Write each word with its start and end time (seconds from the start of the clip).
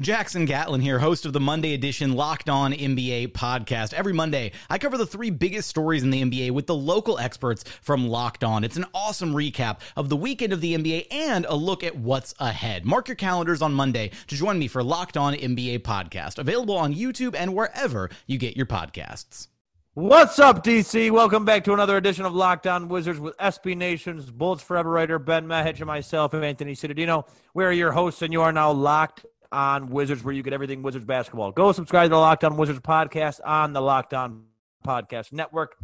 Jackson 0.00 0.46
Gatlin 0.46 0.80
here, 0.80 0.98
host 0.98 1.26
of 1.26 1.34
the 1.34 1.40
Monday 1.40 1.74
edition 1.74 2.14
Locked 2.14 2.48
On 2.48 2.72
NBA 2.72 3.32
podcast. 3.32 3.92
Every 3.92 4.14
Monday, 4.14 4.52
I 4.70 4.78
cover 4.78 4.96
the 4.96 5.04
three 5.04 5.28
biggest 5.28 5.68
stories 5.68 6.02
in 6.02 6.08
the 6.08 6.22
NBA 6.22 6.52
with 6.52 6.66
the 6.66 6.74
local 6.74 7.18
experts 7.18 7.64
from 7.82 8.08
Locked 8.08 8.42
On. 8.42 8.64
It's 8.64 8.78
an 8.78 8.86
awesome 8.94 9.34
recap 9.34 9.80
of 9.98 10.08
the 10.08 10.16
weekend 10.16 10.54
of 10.54 10.62
the 10.62 10.74
NBA 10.74 11.08
and 11.10 11.44
a 11.44 11.54
look 11.54 11.84
at 11.84 11.96
what's 11.96 12.34
ahead. 12.38 12.86
Mark 12.86 13.08
your 13.08 13.14
calendars 13.14 13.60
on 13.60 13.74
Monday 13.74 14.10
to 14.28 14.34
join 14.34 14.58
me 14.58 14.68
for 14.68 14.82
Locked 14.82 15.18
On 15.18 15.34
NBA 15.34 15.80
podcast, 15.80 16.38
available 16.38 16.78
on 16.78 16.94
YouTube 16.94 17.34
and 17.36 17.54
wherever 17.54 18.08
you 18.26 18.38
get 18.38 18.56
your 18.56 18.66
podcasts. 18.66 19.48
What's 19.92 20.38
up, 20.38 20.64
DC? 20.64 21.10
Welcome 21.10 21.44
back 21.44 21.62
to 21.64 21.74
another 21.74 21.98
edition 21.98 22.24
of 22.24 22.34
Locked 22.34 22.66
On 22.66 22.88
Wizards 22.88 23.20
with 23.20 23.36
SB 23.36 23.76
Nation's 23.76 24.30
Bullets 24.30 24.62
Forever 24.62 24.88
writer 24.88 25.18
Ben 25.18 25.46
Mehic 25.46 25.76
and 25.76 25.86
myself, 25.86 26.32
Anthony 26.32 26.72
Cittadino. 26.72 27.28
We 27.52 27.66
are 27.66 27.72
your 27.72 27.92
hosts, 27.92 28.22
and 28.22 28.32
you 28.32 28.40
are 28.40 28.52
now 28.52 28.72
locked 28.72 29.26
on 29.52 29.90
Wizards, 29.90 30.22
where 30.22 30.34
you 30.34 30.42
get 30.42 30.52
everything 30.52 30.82
Wizards 30.82 31.04
basketball. 31.04 31.52
Go 31.52 31.72
subscribe 31.72 32.06
to 32.06 32.10
the 32.10 32.18
Locked 32.18 32.44
On 32.44 32.56
Wizards 32.56 32.80
podcast 32.80 33.40
on 33.44 33.72
the 33.72 33.80
Locked 33.80 34.14
On 34.14 34.44
Podcast 34.86 35.32
Network, 35.32 35.76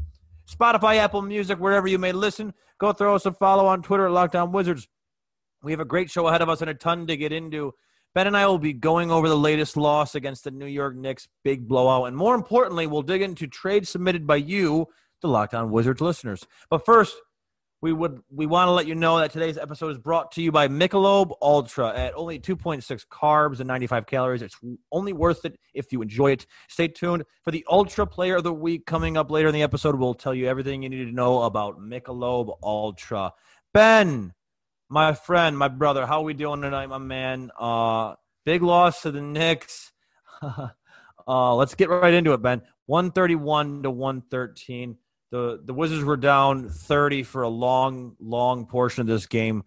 Spotify, 0.50 0.96
Apple 0.96 1.22
Music, 1.22 1.58
wherever 1.58 1.86
you 1.86 1.98
may 1.98 2.12
listen. 2.12 2.54
Go 2.78 2.92
throw 2.92 3.14
us 3.14 3.26
a 3.26 3.32
follow 3.32 3.66
on 3.66 3.82
Twitter 3.82 4.06
at 4.06 4.12
Locked 4.12 4.36
On 4.36 4.52
Wizards. 4.52 4.88
We 5.62 5.72
have 5.72 5.80
a 5.80 5.84
great 5.84 6.10
show 6.10 6.28
ahead 6.28 6.42
of 6.42 6.48
us 6.48 6.60
and 6.60 6.70
a 6.70 6.74
ton 6.74 7.06
to 7.06 7.16
get 7.16 7.32
into. 7.32 7.74
Ben 8.14 8.26
and 8.26 8.36
I 8.36 8.46
will 8.46 8.58
be 8.58 8.72
going 8.72 9.10
over 9.10 9.28
the 9.28 9.36
latest 9.36 9.76
loss 9.76 10.14
against 10.14 10.44
the 10.44 10.50
New 10.50 10.66
York 10.66 10.96
Knicks, 10.96 11.28
big 11.44 11.68
blowout, 11.68 12.08
and 12.08 12.16
more 12.16 12.34
importantly, 12.34 12.86
we'll 12.86 13.02
dig 13.02 13.20
into 13.20 13.46
trades 13.46 13.90
submitted 13.90 14.26
by 14.26 14.36
you, 14.36 14.86
the 15.20 15.28
Locked 15.28 15.54
On 15.54 15.70
Wizards 15.70 16.00
listeners. 16.00 16.46
But 16.70 16.86
first, 16.86 17.14
we 17.82 17.92
would 17.92 18.20
we 18.30 18.46
want 18.46 18.68
to 18.68 18.72
let 18.72 18.86
you 18.86 18.94
know 18.94 19.18
that 19.18 19.32
today's 19.32 19.58
episode 19.58 19.90
is 19.90 19.98
brought 19.98 20.32
to 20.32 20.42
you 20.42 20.50
by 20.50 20.66
Michelob 20.66 21.32
Ultra 21.42 21.94
at 21.94 22.14
only 22.16 22.38
2.6 22.38 23.06
carbs 23.08 23.60
and 23.60 23.68
95 23.68 24.06
calories. 24.06 24.42
It's 24.42 24.56
only 24.90 25.12
worth 25.12 25.44
it 25.44 25.58
if 25.74 25.92
you 25.92 26.00
enjoy 26.00 26.32
it. 26.32 26.46
Stay 26.68 26.88
tuned 26.88 27.24
for 27.42 27.50
the 27.50 27.64
Ultra 27.70 28.06
Player 28.06 28.36
of 28.36 28.44
the 28.44 28.52
Week 28.52 28.86
coming 28.86 29.16
up 29.16 29.30
later 29.30 29.48
in 29.48 29.54
the 29.54 29.62
episode. 29.62 29.96
We'll 29.96 30.14
tell 30.14 30.34
you 30.34 30.48
everything 30.48 30.82
you 30.82 30.88
need 30.88 31.04
to 31.04 31.12
know 31.12 31.42
about 31.42 31.78
Michelob 31.78 32.56
Ultra. 32.62 33.32
Ben, 33.74 34.32
my 34.88 35.12
friend, 35.12 35.58
my 35.58 35.68
brother, 35.68 36.06
how 36.06 36.20
are 36.20 36.24
we 36.24 36.34
doing 36.34 36.62
tonight, 36.62 36.86
my 36.86 36.98
man? 36.98 37.50
Uh, 37.58 38.14
big 38.46 38.62
loss 38.62 39.02
to 39.02 39.10
the 39.10 39.20
Knicks. 39.20 39.92
uh, 40.42 41.54
let's 41.54 41.74
get 41.74 41.90
right 41.90 42.14
into 42.14 42.32
it, 42.32 42.40
Ben. 42.40 42.62
131 42.86 43.82
to 43.82 43.90
113 43.90 44.96
the 45.30 45.60
the 45.64 45.74
Wizards 45.74 46.04
were 46.04 46.16
down 46.16 46.68
30 46.68 47.22
for 47.22 47.42
a 47.42 47.48
long, 47.48 48.16
long 48.20 48.66
portion 48.66 49.00
of 49.00 49.06
this 49.06 49.26
game. 49.26 49.64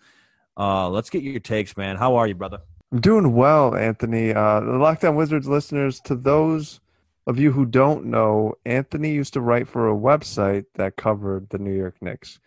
Uh, 0.58 0.90
let's 0.90 1.09
get 1.09 1.24
your 1.24 1.40
takes, 1.40 1.78
man. 1.78 1.96
How 1.96 2.16
are 2.16 2.28
you, 2.28 2.36
brother? 2.36 2.59
I'm 2.92 3.02
doing 3.02 3.34
well, 3.36 3.75
Anthony. 3.75 4.34
Uh, 4.34 4.59
the 4.62 4.78
Locked 4.78 5.06
On 5.06 5.16
Wizards 5.16 5.47
listeners, 5.47 6.00
to 6.02 6.16
those 6.16 6.80
of 7.28 7.40
you 7.40 7.52
who 7.52 7.66
don't 7.66 8.06
know, 8.06 8.56
Anthony 8.66 9.12
used 9.12 9.34
to 9.34 9.42
write 9.42 9.68
for 9.68 9.88
a 9.88 9.96
website 9.96 10.66
that 10.75 10.96
covered 10.96 11.50
the 11.50 11.59
New 11.59 11.76
York 11.76 11.96
Knicks. 12.02 12.40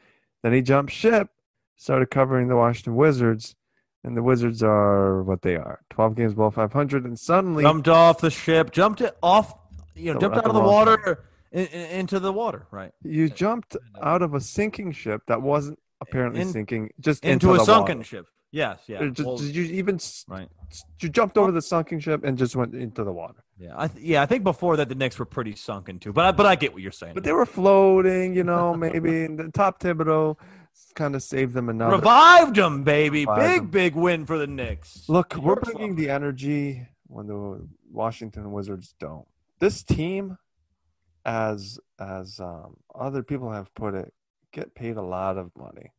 Then 0.42 0.52
he 0.52 0.60
jumped 0.60 0.92
ship, 0.92 1.28
started 1.76 2.10
covering 2.10 2.48
the 2.48 2.56
Washington 2.56 2.96
Wizards, 2.96 3.54
and 4.02 4.16
the 4.16 4.22
Wizards 4.22 4.62
are 4.62 5.22
what 5.22 5.42
they 5.42 5.54
are 5.54 5.80
12 5.90 6.16
games 6.16 6.34
below 6.34 6.50
500, 6.50 7.04
and 7.04 7.18
suddenly. 7.18 7.62
Jumped 7.62 7.88
off 7.88 8.20
the 8.20 8.30
ship, 8.30 8.72
jumped 8.72 9.00
it 9.00 9.16
off, 9.22 9.54
you 9.94 10.12
know, 10.12 10.18
jumped 10.18 10.38
out 10.38 10.46
of 10.46 10.54
the 10.54 10.60
water 10.60 11.24
in, 11.52 11.66
in, 11.66 11.90
into 12.00 12.18
the 12.18 12.32
water, 12.32 12.66
right? 12.70 12.92
You 13.02 13.28
jumped 13.28 13.76
uh, 13.76 14.04
out 14.04 14.22
of 14.22 14.34
a 14.34 14.40
sinking 14.40 14.92
ship 14.92 15.22
that 15.26 15.42
wasn't 15.42 15.78
apparently 16.00 16.40
in, 16.40 16.48
sinking, 16.52 16.90
just 16.98 17.24
into, 17.24 17.50
into 17.50 17.62
a 17.62 17.64
sunken 17.64 17.98
water. 17.98 18.08
ship. 18.08 18.26
Yes, 18.50 18.80
yeah. 18.86 19.08
Just, 19.08 19.26
well, 19.26 19.38
did 19.38 19.54
you 19.54 19.64
even 19.64 19.98
right? 20.28 20.48
You 21.00 21.08
jumped 21.08 21.38
over 21.38 21.50
the 21.50 21.62
sunken 21.62 22.00
ship 22.00 22.22
and 22.22 22.36
just 22.36 22.54
went 22.54 22.74
into 22.74 23.02
the 23.02 23.12
water. 23.12 23.44
Yeah, 23.58 23.72
I 23.76 23.88
th- 23.88 24.04
yeah. 24.04 24.20
I 24.20 24.26
think 24.26 24.44
before 24.44 24.76
that 24.76 24.90
the 24.90 24.94
Knicks 24.94 25.18
were 25.18 25.24
pretty 25.24 25.54
sunken 25.54 25.98
too, 25.98 26.12
but 26.12 26.24
I, 26.26 26.32
but 26.32 26.44
I 26.44 26.54
get 26.56 26.74
what 26.74 26.82
you're 26.82 26.92
saying. 26.92 27.14
But 27.14 27.24
they 27.24 27.32
were 27.32 27.46
floating, 27.46 28.34
you 28.34 28.44
know, 28.44 28.74
maybe. 28.74 29.26
the 29.26 29.50
top 29.54 29.80
Thibodeau 29.80 30.36
kind 30.94 31.14
of 31.14 31.22
saved 31.22 31.54
them 31.54 31.70
enough. 31.70 31.92
Revived 31.92 32.56
them, 32.56 32.82
baby. 32.84 33.20
Revived 33.20 33.40
big 33.40 33.60
them. 33.60 33.70
big 33.70 33.94
win 33.94 34.26
for 34.26 34.36
the 34.36 34.46
Knicks. 34.46 35.04
Look, 35.08 35.34
we're 35.36 35.56
bringing 35.56 35.96
the 35.96 36.10
energy 36.10 36.86
when 37.06 37.28
the 37.28 37.66
Washington 37.90 38.52
Wizards 38.52 38.94
don't. 38.98 39.26
This 39.60 39.82
team 39.82 40.36
as 41.24 41.78
as 41.98 42.40
um, 42.40 42.76
other 42.94 43.22
people 43.22 43.50
have 43.50 43.74
put 43.74 43.94
it, 43.94 44.12
get 44.52 44.74
paid 44.74 44.96
a 44.96 45.02
lot 45.02 45.38
of 45.38 45.50
money, 45.56 45.92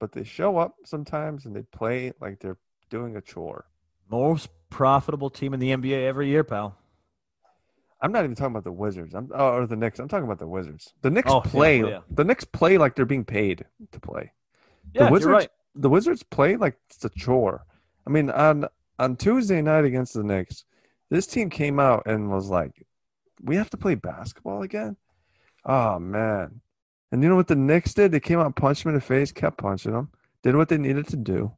but 0.00 0.12
they 0.12 0.24
show 0.24 0.58
up 0.58 0.76
sometimes 0.84 1.44
and 1.44 1.54
they 1.54 1.62
play 1.62 2.12
like 2.20 2.40
they're 2.40 2.58
doing 2.90 3.16
a 3.16 3.20
chore. 3.20 3.66
Most 4.10 4.48
profitable 4.70 5.30
team 5.30 5.54
in 5.54 5.60
the 5.60 5.70
NBA 5.70 6.06
every 6.06 6.28
year, 6.28 6.44
pal. 6.44 6.76
I'm 8.00 8.10
not 8.10 8.24
even 8.24 8.34
talking 8.34 8.52
about 8.52 8.64
the 8.64 8.72
Wizards. 8.72 9.14
I'm 9.14 9.30
oh, 9.32 9.54
or 9.54 9.66
the 9.66 9.76
Knicks. 9.76 10.00
I'm 10.00 10.08
talking 10.08 10.24
about 10.24 10.40
the 10.40 10.48
Wizards. 10.48 10.92
The 11.02 11.10
Knicks 11.10 11.30
oh, 11.30 11.40
play. 11.40 11.80
Yeah, 11.80 11.86
yeah. 11.86 12.00
The 12.10 12.24
Knicks 12.24 12.44
play 12.44 12.76
like 12.76 12.96
they're 12.96 13.06
being 13.06 13.24
paid 13.24 13.64
to 13.92 14.00
play. 14.00 14.32
Yeah, 14.92 15.06
the 15.06 15.12
Wizards. 15.12 15.24
You're 15.26 15.34
right. 15.34 15.48
The 15.76 15.88
Wizards 15.88 16.22
play 16.24 16.56
like 16.56 16.76
it's 16.90 17.04
a 17.04 17.10
chore. 17.10 17.64
I 18.06 18.10
mean, 18.10 18.28
on 18.30 18.66
on 18.98 19.16
Tuesday 19.16 19.62
night 19.62 19.84
against 19.84 20.14
the 20.14 20.24
Knicks, 20.24 20.64
this 21.10 21.28
team 21.28 21.48
came 21.48 21.78
out 21.78 22.02
and 22.06 22.28
was 22.28 22.48
like, 22.48 22.84
we 23.42 23.56
have 23.56 23.70
to 23.70 23.76
play 23.76 23.94
basketball 23.94 24.62
again? 24.62 24.96
Oh 25.64 25.98
man. 25.98 26.60
And 27.10 27.22
you 27.22 27.28
know 27.28 27.36
what 27.36 27.48
the 27.48 27.56
Knicks 27.56 27.94
did? 27.94 28.10
They 28.10 28.20
came 28.20 28.38
out, 28.38 28.56
punched 28.56 28.84
him 28.84 28.90
in 28.90 28.94
the 28.94 29.00
face, 29.00 29.32
kept 29.32 29.58
punching 29.58 29.92
him, 29.92 30.08
did 30.42 30.56
what 30.56 30.68
they 30.68 30.78
needed 30.78 31.06
to 31.08 31.16
do. 31.16 31.52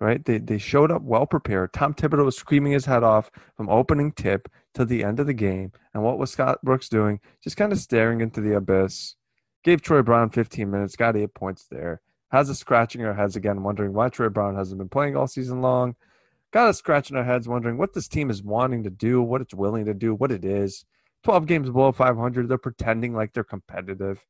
Right? 0.00 0.24
They 0.24 0.38
they 0.38 0.58
showed 0.58 0.90
up 0.90 1.02
well 1.02 1.26
prepared. 1.26 1.72
Tom 1.72 1.94
Thibodeau 1.94 2.24
was 2.24 2.36
screaming 2.36 2.72
his 2.72 2.86
head 2.86 3.04
off 3.04 3.30
from 3.56 3.68
opening 3.68 4.10
tip 4.10 4.48
to 4.74 4.84
the 4.84 5.04
end 5.04 5.20
of 5.20 5.26
the 5.26 5.34
game. 5.34 5.72
And 5.94 6.02
what 6.02 6.18
was 6.18 6.32
Scott 6.32 6.58
Brooks 6.64 6.88
doing? 6.88 7.20
Just 7.42 7.56
kind 7.56 7.72
of 7.72 7.78
staring 7.78 8.20
into 8.20 8.40
the 8.40 8.56
abyss. 8.56 9.14
Gave 9.62 9.80
Troy 9.80 10.02
Brown 10.02 10.30
15 10.30 10.68
minutes, 10.68 10.96
got 10.96 11.16
eight 11.16 11.34
points 11.34 11.66
there. 11.70 12.00
Has 12.32 12.50
us 12.50 12.58
scratching 12.58 13.04
our 13.04 13.14
heads 13.14 13.36
again, 13.36 13.62
wondering 13.62 13.92
why 13.92 14.08
Troy 14.08 14.28
Brown 14.28 14.56
hasn't 14.56 14.78
been 14.78 14.88
playing 14.88 15.16
all 15.16 15.28
season 15.28 15.60
long. 15.60 15.94
Got 16.50 16.68
us 16.68 16.78
scratching 16.78 17.16
our 17.16 17.24
heads, 17.24 17.46
wondering 17.46 17.78
what 17.78 17.94
this 17.94 18.08
team 18.08 18.30
is 18.30 18.42
wanting 18.42 18.82
to 18.84 18.90
do, 18.90 19.22
what 19.22 19.40
it's 19.40 19.54
willing 19.54 19.84
to 19.84 19.94
do, 19.94 20.14
what 20.14 20.32
it 20.32 20.44
is. 20.44 20.84
12 21.24 21.46
games 21.46 21.70
below 21.70 21.92
500. 21.92 22.48
They're 22.48 22.58
pretending 22.58 23.14
like 23.14 23.32
they're 23.32 23.44
competitive. 23.44 24.24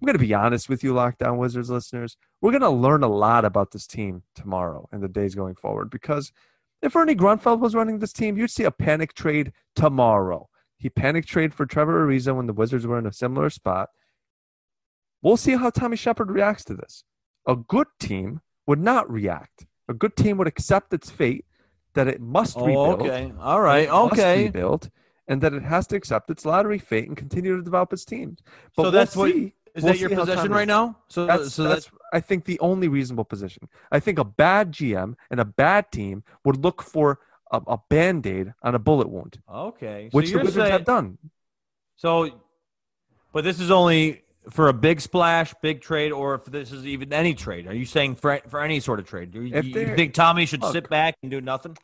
I'm 0.00 0.06
going 0.06 0.18
to 0.18 0.24
be 0.24 0.34
honest 0.34 0.68
with 0.68 0.82
you, 0.82 0.92
Locked 0.92 1.22
On 1.22 1.38
Wizards 1.38 1.70
listeners. 1.70 2.16
We're 2.40 2.50
going 2.50 2.62
to 2.62 2.70
learn 2.70 3.04
a 3.04 3.08
lot 3.08 3.44
about 3.44 3.70
this 3.70 3.86
team 3.86 4.22
tomorrow 4.34 4.88
and 4.92 5.02
the 5.02 5.08
days 5.08 5.34
going 5.34 5.54
forward 5.54 5.88
because 5.90 6.32
if 6.82 6.94
Ernie 6.96 7.14
Grunfeld 7.14 7.60
was 7.60 7.74
running 7.74 7.98
this 7.98 8.12
team, 8.12 8.36
you'd 8.36 8.50
see 8.50 8.64
a 8.64 8.70
panic 8.70 9.14
trade 9.14 9.52
tomorrow. 9.74 10.48
He 10.76 10.90
panic 10.90 11.24
trade 11.24 11.54
for 11.54 11.64
Trevor 11.64 12.06
Ariza 12.06 12.36
when 12.36 12.46
the 12.46 12.52
Wizards 12.52 12.86
were 12.86 12.98
in 12.98 13.06
a 13.06 13.12
similar 13.12 13.48
spot. 13.48 13.88
We'll 15.22 15.38
see 15.38 15.56
how 15.56 15.70
Tommy 15.70 15.96
Sheppard 15.96 16.30
reacts 16.30 16.64
to 16.64 16.74
this. 16.74 17.04
A 17.46 17.56
good 17.56 17.86
team 17.98 18.42
would 18.66 18.80
not 18.80 19.10
react. 19.10 19.66
A 19.88 19.94
good 19.94 20.16
team 20.16 20.36
would 20.36 20.46
accept 20.46 20.92
its 20.92 21.08
fate 21.08 21.46
that 21.94 22.08
it 22.08 22.20
must 22.20 22.58
oh, 22.58 22.66
rebuild. 22.66 23.02
Okay. 23.02 23.32
All 23.40 23.62
right. 23.62 23.88
Okay. 23.88 24.44
rebuild 24.44 24.90
and 25.28 25.40
that 25.40 25.52
it 25.54 25.62
has 25.62 25.86
to 25.88 25.96
accept 25.96 26.30
its 26.30 26.44
lottery 26.44 26.78
fate 26.78 27.08
and 27.08 27.16
continue 27.16 27.56
to 27.56 27.62
develop 27.62 27.92
its 27.92 28.04
teams. 28.04 28.40
But 28.76 28.84
So 28.84 28.90
that's 28.90 29.16
we'll 29.16 29.26
what- 29.26 29.34
see. 29.34 29.52
Is 29.74 29.82
We'll 29.82 29.92
that 29.92 29.98
your 29.98 30.10
position 30.10 30.52
right 30.52 30.68
now? 30.68 30.98
So 31.08 31.26
That's, 31.26 31.52
so 31.52 31.64
that's 31.64 31.86
that's 31.86 31.96
I 32.12 32.20
think 32.20 32.44
the 32.44 32.60
only 32.60 32.86
reasonable 32.86 33.24
position. 33.24 33.68
I 33.90 33.98
think 33.98 34.20
a 34.20 34.24
bad 34.24 34.70
GM 34.70 35.16
and 35.32 35.40
a 35.40 35.44
bad 35.44 35.90
team 35.90 36.22
would 36.44 36.62
look 36.62 36.80
for 36.80 37.18
a, 37.50 37.60
a 37.66 37.78
band 37.90 38.24
aid 38.24 38.54
on 38.62 38.76
a 38.76 38.78
bullet 38.78 39.08
wound, 39.08 39.40
okay. 39.52 40.10
which 40.12 40.26
so 40.28 40.34
the 40.34 40.44
Wizards 40.44 40.54
saying, 40.56 40.70
have 40.70 40.84
done. 40.84 41.18
So, 41.96 42.40
but 43.32 43.42
this 43.42 43.58
is 43.58 43.72
only 43.72 44.22
for 44.48 44.68
a 44.68 44.72
big 44.72 45.00
splash, 45.00 45.52
big 45.60 45.80
trade, 45.80 46.12
or 46.12 46.36
if 46.36 46.44
this 46.44 46.70
is 46.70 46.86
even 46.86 47.12
any 47.12 47.34
trade. 47.34 47.66
Are 47.66 47.74
you 47.74 47.84
saying 47.86 48.14
for 48.14 48.40
for 48.48 48.60
any 48.60 48.78
sort 48.78 49.00
of 49.00 49.06
trade? 49.08 49.34
You, 49.34 49.42
you 49.42 49.96
think 49.96 50.14
Tommy 50.14 50.46
should 50.46 50.62
look. 50.62 50.72
sit 50.72 50.88
back 50.88 51.16
and 51.22 51.32
do 51.32 51.40
nothing? 51.40 51.76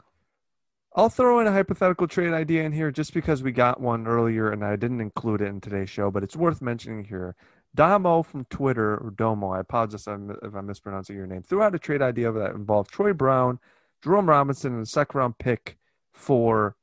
I'll 0.93 1.09
throw 1.09 1.39
in 1.39 1.47
a 1.47 1.53
hypothetical 1.53 2.09
trade 2.09 2.33
idea 2.33 2.65
in 2.65 2.73
here 2.73 2.91
just 2.91 3.15
because 3.15 3.45
we 3.45 3.53
got 3.53 3.81
one 3.81 4.09
earlier 4.09 4.51
and 4.51 4.65
I 4.65 4.75
didn't 4.75 5.01
include 5.01 5.41
it 5.41 5.47
in 5.47 5.61
today's 5.61 5.89
show, 5.89 6.11
but 6.11 6.25
it's 6.25 6.35
worth 6.35 6.61
mentioning 6.61 7.05
here. 7.05 7.37
Damo 7.77 8.25
from 8.25 8.45
Twitter, 8.47 8.97
or 8.97 9.13
Domo, 9.17 9.51
I 9.51 9.61
apologize 9.61 10.03
if 10.03 10.09
I'm, 10.09 10.31
if 10.43 10.53
I'm 10.53 10.67
mispronouncing 10.67 11.15
your 11.15 11.29
name, 11.29 11.43
threw 11.43 11.63
out 11.63 11.77
a 11.77 11.79
trade 11.79 12.03
idea 12.03 12.33
that 12.33 12.57
involved 12.57 12.91
Troy 12.91 13.13
Brown, 13.13 13.61
Jerome 14.03 14.29
Robinson, 14.29 14.75
and 14.75 14.83
a 14.83 14.87
second 14.87 15.17
round 15.17 15.39
pick 15.39 15.79
for 16.13 16.75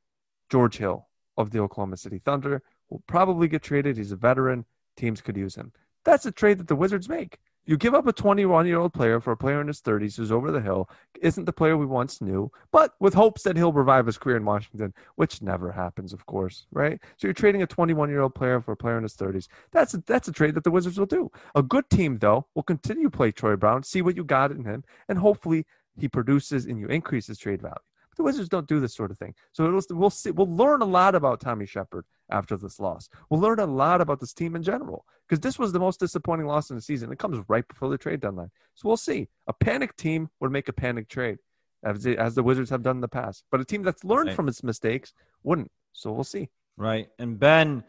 George 0.50 0.78
Hill 0.78 1.10
of 1.36 1.52
the 1.52 1.60
Oklahoma 1.60 1.98
City 1.98 2.22
Thunder. 2.24 2.64
Will 2.90 3.04
probably 3.08 3.50
get 3.50 3.62
traded. 3.62 3.98
He's 3.98 4.14
a 4.14 4.16
veteran. 4.16 4.64
Teams 4.96 5.20
could 5.20 5.36
use 5.36 5.56
him. 5.56 5.74
That's 6.06 6.26
a 6.26 6.32
trade 6.32 6.60
that 6.60 6.70
the 6.70 6.76
Wizards 6.78 7.10
make. 7.10 7.40
You 7.68 7.76
give 7.76 7.94
up 7.94 8.08
a 8.08 8.14
21 8.14 8.66
year 8.66 8.80
old 8.80 8.94
player 8.94 9.20
for 9.20 9.34
a 9.34 9.38
player 9.38 9.60
in 9.60 9.68
his 9.68 9.82
30s 9.82 10.16
who's 10.16 10.32
over 10.32 10.52
the 10.52 10.62
hill, 10.62 10.90
isn't 11.22 11.44
the 11.44 11.52
player 11.52 11.76
we 11.76 11.86
once 11.86 12.22
knew, 12.22 12.50
but 12.72 12.94
with 13.02 13.14
hopes 13.14 13.44
that 13.44 13.58
he'll 13.58 13.74
revive 13.74 14.06
his 14.06 14.18
career 14.18 14.38
in 14.38 14.46
Washington, 14.46 14.94
which 15.16 15.42
never 15.42 15.70
happens, 15.74 16.14
of 16.14 16.26
course, 16.26 16.66
right? 16.72 16.98
So 17.18 17.28
you're 17.28 17.34
trading 17.34 17.64
a 17.64 17.68
21 17.68 18.10
year 18.10 18.22
old 18.22 18.34
player 18.34 18.62
for 18.62 18.72
a 18.72 18.78
player 18.78 18.96
in 18.96 19.04
his 19.04 19.16
30s. 19.16 19.50
That's 19.72 19.94
a, 19.94 19.98
that's 20.08 20.30
a 20.30 20.32
trade 20.32 20.56
that 20.56 20.64
the 20.64 20.72
Wizards 20.72 20.98
will 20.98 21.08
do. 21.08 21.30
A 21.56 21.62
good 21.62 21.90
team, 21.90 22.18
though, 22.20 22.48
will 22.56 22.64
continue 22.64 23.10
to 23.10 23.18
play 23.18 23.34
Troy 23.34 23.58
Brown, 23.58 23.84
see 23.84 24.02
what 24.02 24.16
you 24.16 24.24
got 24.24 24.52
in 24.52 24.64
him, 24.64 24.86
and 25.10 25.20
hopefully 25.20 25.66
he 25.98 26.08
produces 26.08 26.68
and 26.68 26.80
you 26.80 26.88
increase 26.88 27.28
his 27.28 27.38
trade 27.38 27.62
value. 27.62 27.76
The 28.18 28.24
Wizards 28.24 28.50
don't 28.50 28.68
do 28.68 28.80
this 28.80 28.94
sort 28.96 29.12
of 29.12 29.18
thing. 29.18 29.34
So 29.54 29.66
it'll, 29.68 29.98
we'll 29.98 30.10
see. 30.10 30.32
We'll 30.32 30.54
learn 30.54 30.82
a 30.82 30.86
lot 30.86 31.16
about 31.16 31.40
Tommy 31.40 31.66
Sheppard 31.66 32.06
after 32.30 32.58
this 32.58 32.80
loss. 32.80 33.10
We'll 33.30 33.40
learn 33.40 33.60
a 33.60 33.66
lot 33.66 34.02
about 34.02 34.20
this 34.20 34.34
team 34.34 34.56
in 34.56 34.64
general 34.64 35.06
because 35.28 35.40
this 35.42 35.58
was 35.58 35.72
the 35.72 35.80
most 35.80 36.00
disappointing 36.00 36.48
loss 36.48 36.70
in 36.70 36.76
the 36.76 36.82
season. 36.82 37.12
It 37.12 37.20
comes 37.20 37.44
right 37.48 37.68
before 37.68 37.90
the 37.90 37.98
trade 37.98 38.20
deadline. 38.20 38.52
So 38.76 38.88
we'll 38.88 38.98
see. 38.98 39.30
A 39.48 39.54
panic 39.54 39.96
team 39.96 40.30
would 40.40 40.52
make 40.52 40.68
a 40.68 40.74
panic 40.74 41.08
trade, 41.10 41.38
as 41.84 42.04
the, 42.04 42.18
as 42.18 42.36
the 42.36 42.44
Wizards 42.44 42.70
have 42.72 42.84
done 42.84 42.98
in 42.98 43.02
the 43.02 43.08
past. 43.08 43.44
But 43.52 43.62
a 43.62 43.66
team 43.66 43.84
that's 43.84 44.04
learned 44.04 44.28
Right. 44.30 44.36
from 44.36 44.48
its 44.48 44.64
mistakes 44.64 45.14
wouldn't. 45.44 45.72
So 45.94 46.12
we'll 46.12 46.24
see. 46.24 46.50
Right. 46.76 47.10
And 47.18 47.40
Ben, 47.40 47.84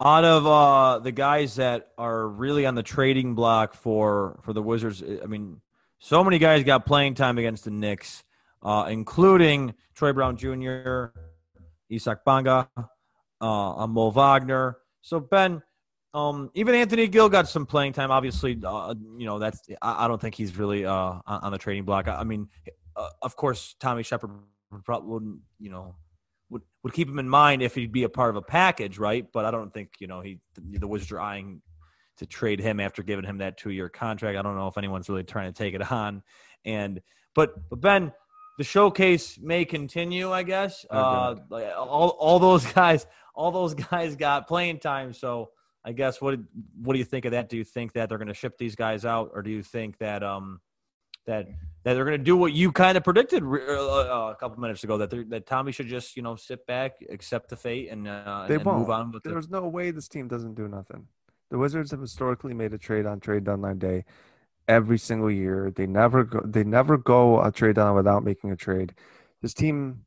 out 0.00 0.24
of 0.24 0.46
uh, 0.46 0.98
the 1.00 1.12
guys 1.12 1.56
that 1.56 1.88
are 1.98 2.26
really 2.26 2.66
on 2.66 2.74
the 2.74 2.82
trading 2.82 3.34
block 3.34 3.74
for 3.74 4.40
for 4.42 4.52
the 4.52 4.62
Wizards, 4.62 5.02
I 5.22 5.26
mean, 5.26 5.60
so 6.00 6.24
many 6.24 6.38
guys 6.38 6.64
got 6.64 6.86
playing 6.86 7.14
time 7.14 7.38
against 7.38 7.64
the 7.64 7.70
Knicks, 7.70 8.24
uh, 8.62 8.86
including 8.88 9.74
Troy 9.94 10.12
Brown 10.12 10.36
Jr., 10.36 11.06
Isaac 11.92 12.20
Bonga, 12.24 12.68
uh, 13.40 13.86
Mo 13.86 14.10
Wagner. 14.10 14.78
So 15.02 15.20
Ben, 15.20 15.62
um, 16.14 16.50
even 16.54 16.74
Anthony 16.74 17.08
Gill 17.08 17.28
got 17.28 17.48
some 17.48 17.66
playing 17.66 17.92
time. 17.92 18.10
Obviously, 18.10 18.58
uh, 18.64 18.94
you 19.16 19.26
know 19.26 19.38
that's 19.38 19.60
I, 19.80 20.04
I 20.04 20.08
don't 20.08 20.20
think 20.20 20.34
he's 20.34 20.56
really 20.56 20.84
uh, 20.84 21.20
on, 21.26 21.52
the 21.52 21.58
trading 21.58 21.84
block. 21.84 22.08
I, 22.08 22.16
I 22.16 22.24
mean, 22.24 22.48
uh, 22.96 23.08
of 23.22 23.36
course, 23.36 23.74
Tommy 23.80 24.02
Sheppard 24.02 24.30
wouldn't 24.88 25.40
you 25.58 25.70
know 25.70 25.96
would 26.50 26.62
would 26.82 26.92
keep 26.92 27.08
him 27.08 27.18
in 27.18 27.28
mind 27.28 27.62
if 27.62 27.74
he'd 27.74 27.92
be 27.92 28.04
a 28.04 28.08
part 28.08 28.30
of 28.30 28.36
a 28.36 28.42
package, 28.42 28.98
right? 28.98 29.26
But 29.32 29.44
I 29.44 29.50
don't 29.50 29.72
think 29.72 29.94
you 30.00 30.06
know 30.06 30.20
he 30.20 30.38
the, 30.54 30.78
the 30.78 30.88
Wizards 30.88 31.12
are 31.12 31.20
eyeing 31.20 31.62
to 32.18 32.26
trade 32.26 32.60
him 32.60 32.78
after 32.78 33.02
giving 33.02 33.24
him 33.24 33.38
that 33.38 33.56
two 33.56 33.70
year 33.70 33.88
contract. 33.88 34.38
I 34.38 34.42
don't 34.42 34.56
know 34.56 34.68
if 34.68 34.78
anyone's 34.78 35.08
really 35.08 35.24
trying 35.24 35.52
to 35.52 35.56
take 35.56 35.74
it 35.74 35.90
on. 35.90 36.22
And 36.64 37.00
but 37.34 37.54
but 37.70 37.80
Ben, 37.80 38.12
the 38.58 38.64
showcase 38.64 39.38
may 39.40 39.64
continue, 39.64 40.30
I 40.30 40.42
guess. 40.42 40.84
Uh, 40.90 41.36
like, 41.48 41.66
all 41.76 42.10
all 42.10 42.38
those 42.38 42.66
guys, 42.72 43.06
all 43.34 43.50
those 43.50 43.74
guys 43.74 44.16
got 44.16 44.46
playing 44.48 44.78
time. 44.78 45.12
So 45.12 45.50
I 45.84 45.92
guess 45.92 46.20
what 46.20 46.38
what 46.80 46.92
do 46.92 46.98
you 46.98 47.04
think 47.04 47.24
of 47.24 47.32
that? 47.32 47.48
Do 47.48 47.56
you 47.56 47.64
think 47.64 47.92
that 47.94 48.08
they're 48.08 48.18
going 48.18 48.28
to 48.28 48.34
ship 48.34 48.58
these 48.58 48.76
guys 48.76 49.04
out, 49.04 49.30
or 49.34 49.42
do 49.42 49.50
you 49.50 49.62
think 49.62 49.98
that 49.98 50.22
um 50.22 50.60
that 51.26 51.48
that 51.84 51.94
they're 51.94 52.04
going 52.04 52.18
to 52.18 52.24
do 52.24 52.36
what 52.36 52.52
you 52.52 52.70
kind 52.70 52.96
of 52.96 53.04
predicted 53.04 53.42
uh, 53.42 53.46
uh, 53.46 54.32
a 54.32 54.36
couple 54.38 54.60
minutes 54.60 54.84
ago 54.84 54.98
that 54.98 55.30
that 55.30 55.46
Tommy 55.46 55.72
should 55.72 55.88
just 55.88 56.16
you 56.16 56.22
know 56.22 56.36
sit 56.36 56.66
back, 56.66 56.96
accept 57.10 57.48
the 57.48 57.56
fate, 57.56 57.90
and 57.90 58.06
uh, 58.06 58.46
They 58.48 58.56
and 58.56 58.64
won't. 58.64 58.78
move 58.80 58.90
on 58.90 59.12
with 59.12 59.22
the 59.22 59.30
There's 59.30 59.50
no 59.50 59.66
way 59.68 59.90
this 59.90 60.08
team 60.08 60.28
doesn't 60.28 60.54
do 60.54 60.68
nothing. 60.68 61.06
The 61.50 61.58
Wizards 61.58 61.90
have 61.90 62.00
historically 62.00 62.54
made 62.54 62.72
a 62.72 62.78
trade 62.78 63.04
on 63.04 63.20
trade 63.20 63.44
deadline 63.44 63.78
day 63.78 64.04
every 64.68 64.98
single 64.98 65.30
year. 65.30 65.72
They 65.74 65.86
never 65.86 66.24
go, 66.24 66.40
they 66.44 66.64
never 66.64 66.96
go 66.96 67.42
a 67.42 67.50
trade 67.50 67.76
down 67.76 67.96
without 67.96 68.24
making 68.24 68.50
a 68.50 68.56
trade. 68.56 68.94
This 69.40 69.54
team 69.54 70.04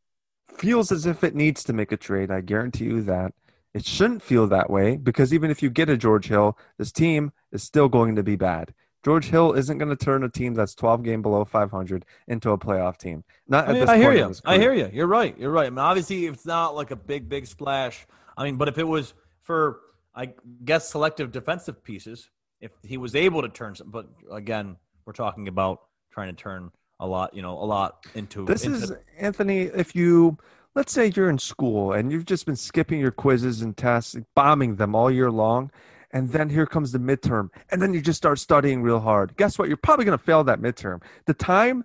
feels 0.50 0.92
as 0.92 1.06
if 1.06 1.24
it 1.24 1.36
needs 1.36 1.64
to 1.66 1.74
make 1.74 1.92
a 1.92 1.98
trade. 1.98 2.32
I 2.32 2.42
guarantee 2.42 2.86
you 2.86 3.02
that. 3.04 3.34
It 3.74 3.86
shouldn't 3.86 4.24
feel 4.24 4.48
that 4.48 4.70
way 4.70 4.96
because 4.96 5.34
even 5.34 5.52
if 5.52 5.62
you 5.62 5.70
get 5.70 5.90
a 5.90 5.98
George 5.98 6.28
Hill, 6.28 6.58
this 6.78 6.94
team 6.94 7.34
is 7.52 7.62
still 7.62 7.90
going 7.90 8.16
to 8.16 8.24
be 8.24 8.38
bad. 8.38 8.74
George 9.04 9.26
Hill 9.26 9.54
isn't 9.54 9.78
going 9.78 9.90
to 9.90 9.96
turn 9.96 10.24
a 10.24 10.30
team 10.30 10.56
that's 10.56 10.74
12 10.74 11.04
game 11.04 11.22
below 11.22 11.46
500 11.46 12.06
into 12.28 12.52
a 12.52 12.58
playoff 12.58 12.98
team. 12.98 13.24
Not 13.48 13.66
at 13.66 13.76
I, 13.76 13.80
this 13.80 13.90
I 13.90 13.98
hear 13.98 14.14
you. 14.14 14.34
I 14.46 14.58
hear 14.58 14.74
you. 14.74 14.90
You're 14.92 15.08
right. 15.08 15.38
You're 15.38 15.52
right. 15.52 15.68
I 15.68 15.70
mean, 15.70 15.78
obviously, 15.78 16.26
it's 16.26 16.46
not 16.46 16.74
like 16.74 16.90
a 16.90 16.96
big, 16.96 17.30
big 17.30 17.46
splash. 17.46 18.08
I 18.36 18.46
mean, 18.46 18.56
but 18.56 18.68
if 18.68 18.78
it 18.78 18.88
was 18.88 19.14
for, 19.44 19.82
I 20.16 20.34
guess, 20.64 20.90
selective 20.90 21.32
defensive 21.32 21.84
pieces, 21.84 22.30
if 22.62 22.72
he 22.84 22.98
was 22.98 23.16
able 23.16 23.42
to 23.42 23.50
turn 23.50 23.76
some, 23.76 23.92
but 23.92 24.08
again, 24.32 24.78
we're 25.06 25.14
talking 25.14 25.48
about 25.48 25.82
trying 26.12 26.36
to 26.36 26.42
turn 26.42 26.72
a 27.00 27.08
lot, 27.08 27.34
you 27.34 27.42
know, 27.42 27.58
a 27.58 27.66
lot 27.66 28.06
into. 28.16 28.46
This 28.46 28.64
into, 28.64 28.78
is 28.78 28.94
Anthony. 29.18 29.62
If 29.64 29.96
you 29.96 30.38
let's 30.76 30.92
say 30.92 31.12
you're 31.16 31.30
in 31.30 31.40
school 31.40 31.94
and 31.94 32.12
you've 32.12 32.26
just 32.26 32.46
been 32.46 32.56
skipping 32.56 33.00
your 33.00 33.12
quizzes 33.12 33.62
and 33.62 33.76
tests, 33.76 34.16
bombing 34.36 34.76
them 34.76 34.94
all 34.94 35.10
year 35.10 35.32
long, 35.32 35.72
and 36.12 36.30
then 36.30 36.50
here 36.50 36.66
comes 36.66 36.92
the 36.92 37.00
midterm, 37.00 37.50
and 37.72 37.82
then 37.82 37.94
you 37.94 38.02
just 38.02 38.18
start 38.18 38.40
studying 38.40 38.82
real 38.82 39.00
hard. 39.00 39.36
Guess 39.38 39.58
what? 39.58 39.68
You're 39.68 39.78
probably 39.78 40.06
going 40.06 40.18
to 40.18 40.24
fail 40.24 40.44
that 40.44 40.62
midterm. 40.62 41.02
The 41.26 41.34
time 41.34 41.84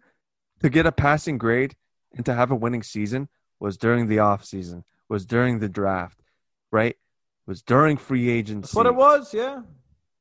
to 0.61 0.69
get 0.69 0.87
a 0.87 0.93
passing 0.93 1.39
grade 1.39 1.75
and 2.17 2.27
to 2.27 2.35
have 2.35 2.51
a 2.51 2.55
winning 2.55 2.83
season 2.83 3.29
was 3.59 3.77
during 3.77 4.09
the 4.09 4.19
off 4.19 4.45
season, 4.45 4.85
was 5.09 5.25
during 5.25 5.59
the 5.59 5.69
draft, 5.69 6.21
right? 6.71 6.97
Was 7.47 7.63
during 7.63 7.97
free 7.97 8.29
agency. 8.29 8.63
That's 8.63 8.75
what 8.75 8.87
it 8.87 8.95
was. 8.95 9.35
Yeah. 9.35 9.63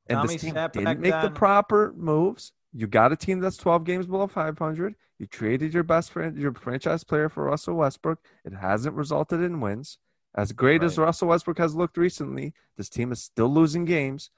And 0.09 0.17
Tommy 0.17 0.33
this 0.33 0.41
team 0.41 0.53
didn't 0.53 0.99
make 0.99 1.21
the 1.21 1.31
proper 1.33 1.93
moves. 1.95 2.51
You 2.73 2.87
got 2.87 3.11
a 3.11 3.15
team 3.15 3.39
that's 3.39 3.57
12 3.57 3.83
games 3.83 4.05
below 4.05 4.27
500. 4.27 4.95
You 5.17 5.25
traded 5.27 5.73
your 5.73 5.83
best 5.83 6.11
friend, 6.11 6.37
your 6.37 6.53
franchise 6.53 7.03
player 7.03 7.29
for 7.29 7.45
Russell 7.45 7.75
Westbrook. 7.75 8.19
It 8.45 8.53
hasn't 8.53 8.95
resulted 8.95 9.41
in 9.41 9.59
wins. 9.59 9.97
As 10.35 10.51
great 10.51 10.83
as 10.83 10.97
Russell 10.97 11.29
Westbrook 11.29 11.57
has 11.57 11.75
looked 11.75 11.97
recently, 11.97 12.53
this 12.77 12.89
team 12.89 13.11
is 13.11 13.21
still 13.21 13.49
losing 13.49 13.85
games. 13.85 14.29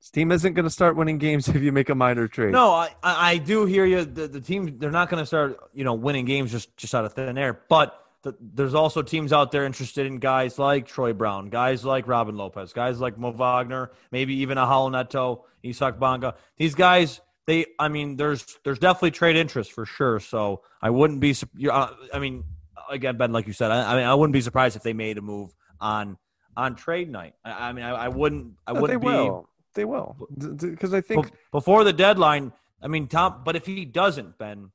This 0.00 0.10
team 0.10 0.32
isn't 0.32 0.54
going 0.54 0.64
to 0.64 0.70
start 0.70 0.96
winning 0.96 1.18
games 1.18 1.48
if 1.54 1.62
you 1.62 1.72
make 1.72 1.90
a 1.90 1.94
minor 1.94 2.26
trade. 2.26 2.52
No, 2.52 2.72
I, 2.72 2.94
I 3.02 3.32
I 3.32 3.36
do 3.36 3.66
hear 3.66 3.84
you. 3.84 4.04
The, 4.04 4.26
the 4.26 4.40
team 4.40 4.78
they're 4.78 4.90
not 4.90 5.10
going 5.10 5.22
to 5.22 5.26
start 5.26 5.58
you 5.74 5.84
know 5.84 5.94
winning 5.94 6.24
games 6.24 6.50
just 6.50 6.74
just 6.76 6.94
out 6.94 7.04
of 7.04 7.12
thin 7.12 7.36
air. 7.36 7.60
But 7.68 7.99
the, 8.22 8.34
there's 8.40 8.74
also 8.74 9.02
teams 9.02 9.32
out 9.32 9.50
there 9.50 9.64
interested 9.64 10.06
in 10.06 10.18
guys 10.18 10.58
like 10.58 10.86
Troy 10.86 11.12
Brown, 11.12 11.48
guys 11.48 11.84
like 11.84 12.06
Robin 12.06 12.36
Lopez, 12.36 12.72
guys 12.72 13.00
like 13.00 13.16
Mo 13.16 13.32
Wagner, 13.32 13.92
maybe 14.10 14.34
even 14.36 14.58
a 14.58 14.90
Neto, 14.90 15.46
Isaac 15.64 15.98
Bonga. 15.98 16.34
These 16.58 16.74
guys, 16.74 17.20
they 17.46 17.66
I 17.78 17.88
mean, 17.88 18.16
there's 18.16 18.58
there's 18.64 18.78
definitely 18.78 19.12
trade 19.12 19.36
interest 19.36 19.72
for 19.72 19.86
sure. 19.86 20.20
So 20.20 20.62
I 20.82 20.90
wouldn't 20.90 21.20
be. 21.20 21.34
uh, 21.70 21.88
I 22.12 22.18
mean, 22.18 22.44
again, 22.90 23.16
Ben, 23.16 23.32
like 23.32 23.46
you 23.46 23.52
said, 23.52 23.70
I, 23.70 23.92
I 23.92 23.96
mean, 23.96 24.04
I 24.04 24.14
wouldn't 24.14 24.34
be 24.34 24.40
surprised 24.42 24.76
if 24.76 24.82
they 24.82 24.92
made 24.92 25.16
a 25.16 25.22
move 25.22 25.54
on 25.80 26.18
on 26.56 26.76
trade 26.76 27.10
night. 27.10 27.34
I, 27.44 27.68
I 27.68 27.72
mean, 27.72 27.84
I, 27.84 27.90
I 27.90 28.08
wouldn't. 28.08 28.54
I 28.66 28.72
No, 28.72 28.86
they 28.86 28.96
wouldn't 28.96 29.02
be. 29.02 29.06
will. 29.06 29.48
They 29.74 29.84
will. 29.84 30.28
Because 30.36 30.92
I 30.92 31.00
think 31.00 31.30
before 31.52 31.84
the 31.84 31.92
deadline. 31.92 32.52
I 32.82 32.88
mean, 32.88 33.08
Tom. 33.08 33.42
But 33.44 33.56
if 33.56 33.66
he 33.66 33.84
doesn't, 33.84 34.38
Ben, 34.38 34.70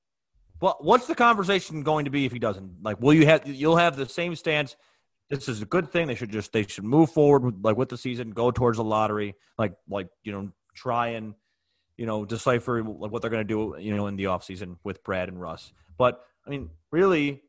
well, 0.65 0.77
what's 0.79 1.05
the 1.05 1.13
conversation 1.13 1.84
going 1.84 2.05
to 2.05 2.12
be 2.12 2.25
if 2.25 2.31
he 2.31 2.39
doesn't? 2.39 2.81
Like, 2.81 3.00
will 3.00 3.13
you 3.13 3.27
have 3.27 3.45
you'll 3.45 3.77
have 3.77 3.95
the 3.95 4.10
same 4.10 4.36
stance? 4.36 4.75
This 5.29 5.48
is 5.48 5.62
a 5.62 5.65
good 5.65 5.91
thing. 5.91 6.07
They 6.07 6.15
should 6.15 6.31
just 6.31 6.51
they 6.53 6.65
should 6.65 6.84
move 6.84 7.12
forward 7.12 7.43
with 7.43 7.55
like 7.62 7.77
with 7.77 7.89
the 7.89 8.00
season, 8.00 8.31
go 8.31 8.50
towards 8.50 8.77
the 8.77 8.84
lottery, 8.84 9.36
like 9.60 9.74
like 9.88 10.07
you 10.24 10.31
know 10.31 10.51
try 10.74 11.10
and 11.10 11.36
you 11.98 12.07
know 12.07 12.25
decipher 12.25 12.84
like 12.84 13.12
what 13.12 13.22
they're 13.22 13.29
going 13.29 13.48
to 13.48 13.53
do 13.53 13.75
you 13.79 13.95
know 13.95 14.07
in 14.07 14.15
the 14.15 14.24
offseason 14.24 14.77
with 14.84 15.03
Brad 15.03 15.29
and 15.29 15.39
Russ. 15.39 15.72
But 16.00 16.19
I 16.48 16.50
mean, 16.50 16.72
really, 16.91 17.43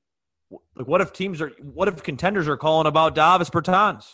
like 0.75 0.87
what 0.87 1.00
if 1.00 1.14
teams 1.14 1.40
are 1.40 1.52
what 1.62 1.88
if 1.88 2.02
contenders 2.02 2.46
are 2.49 2.58
calling 2.58 2.87
about 2.87 3.14
Davis 3.14 3.49
Bertans? 3.49 4.04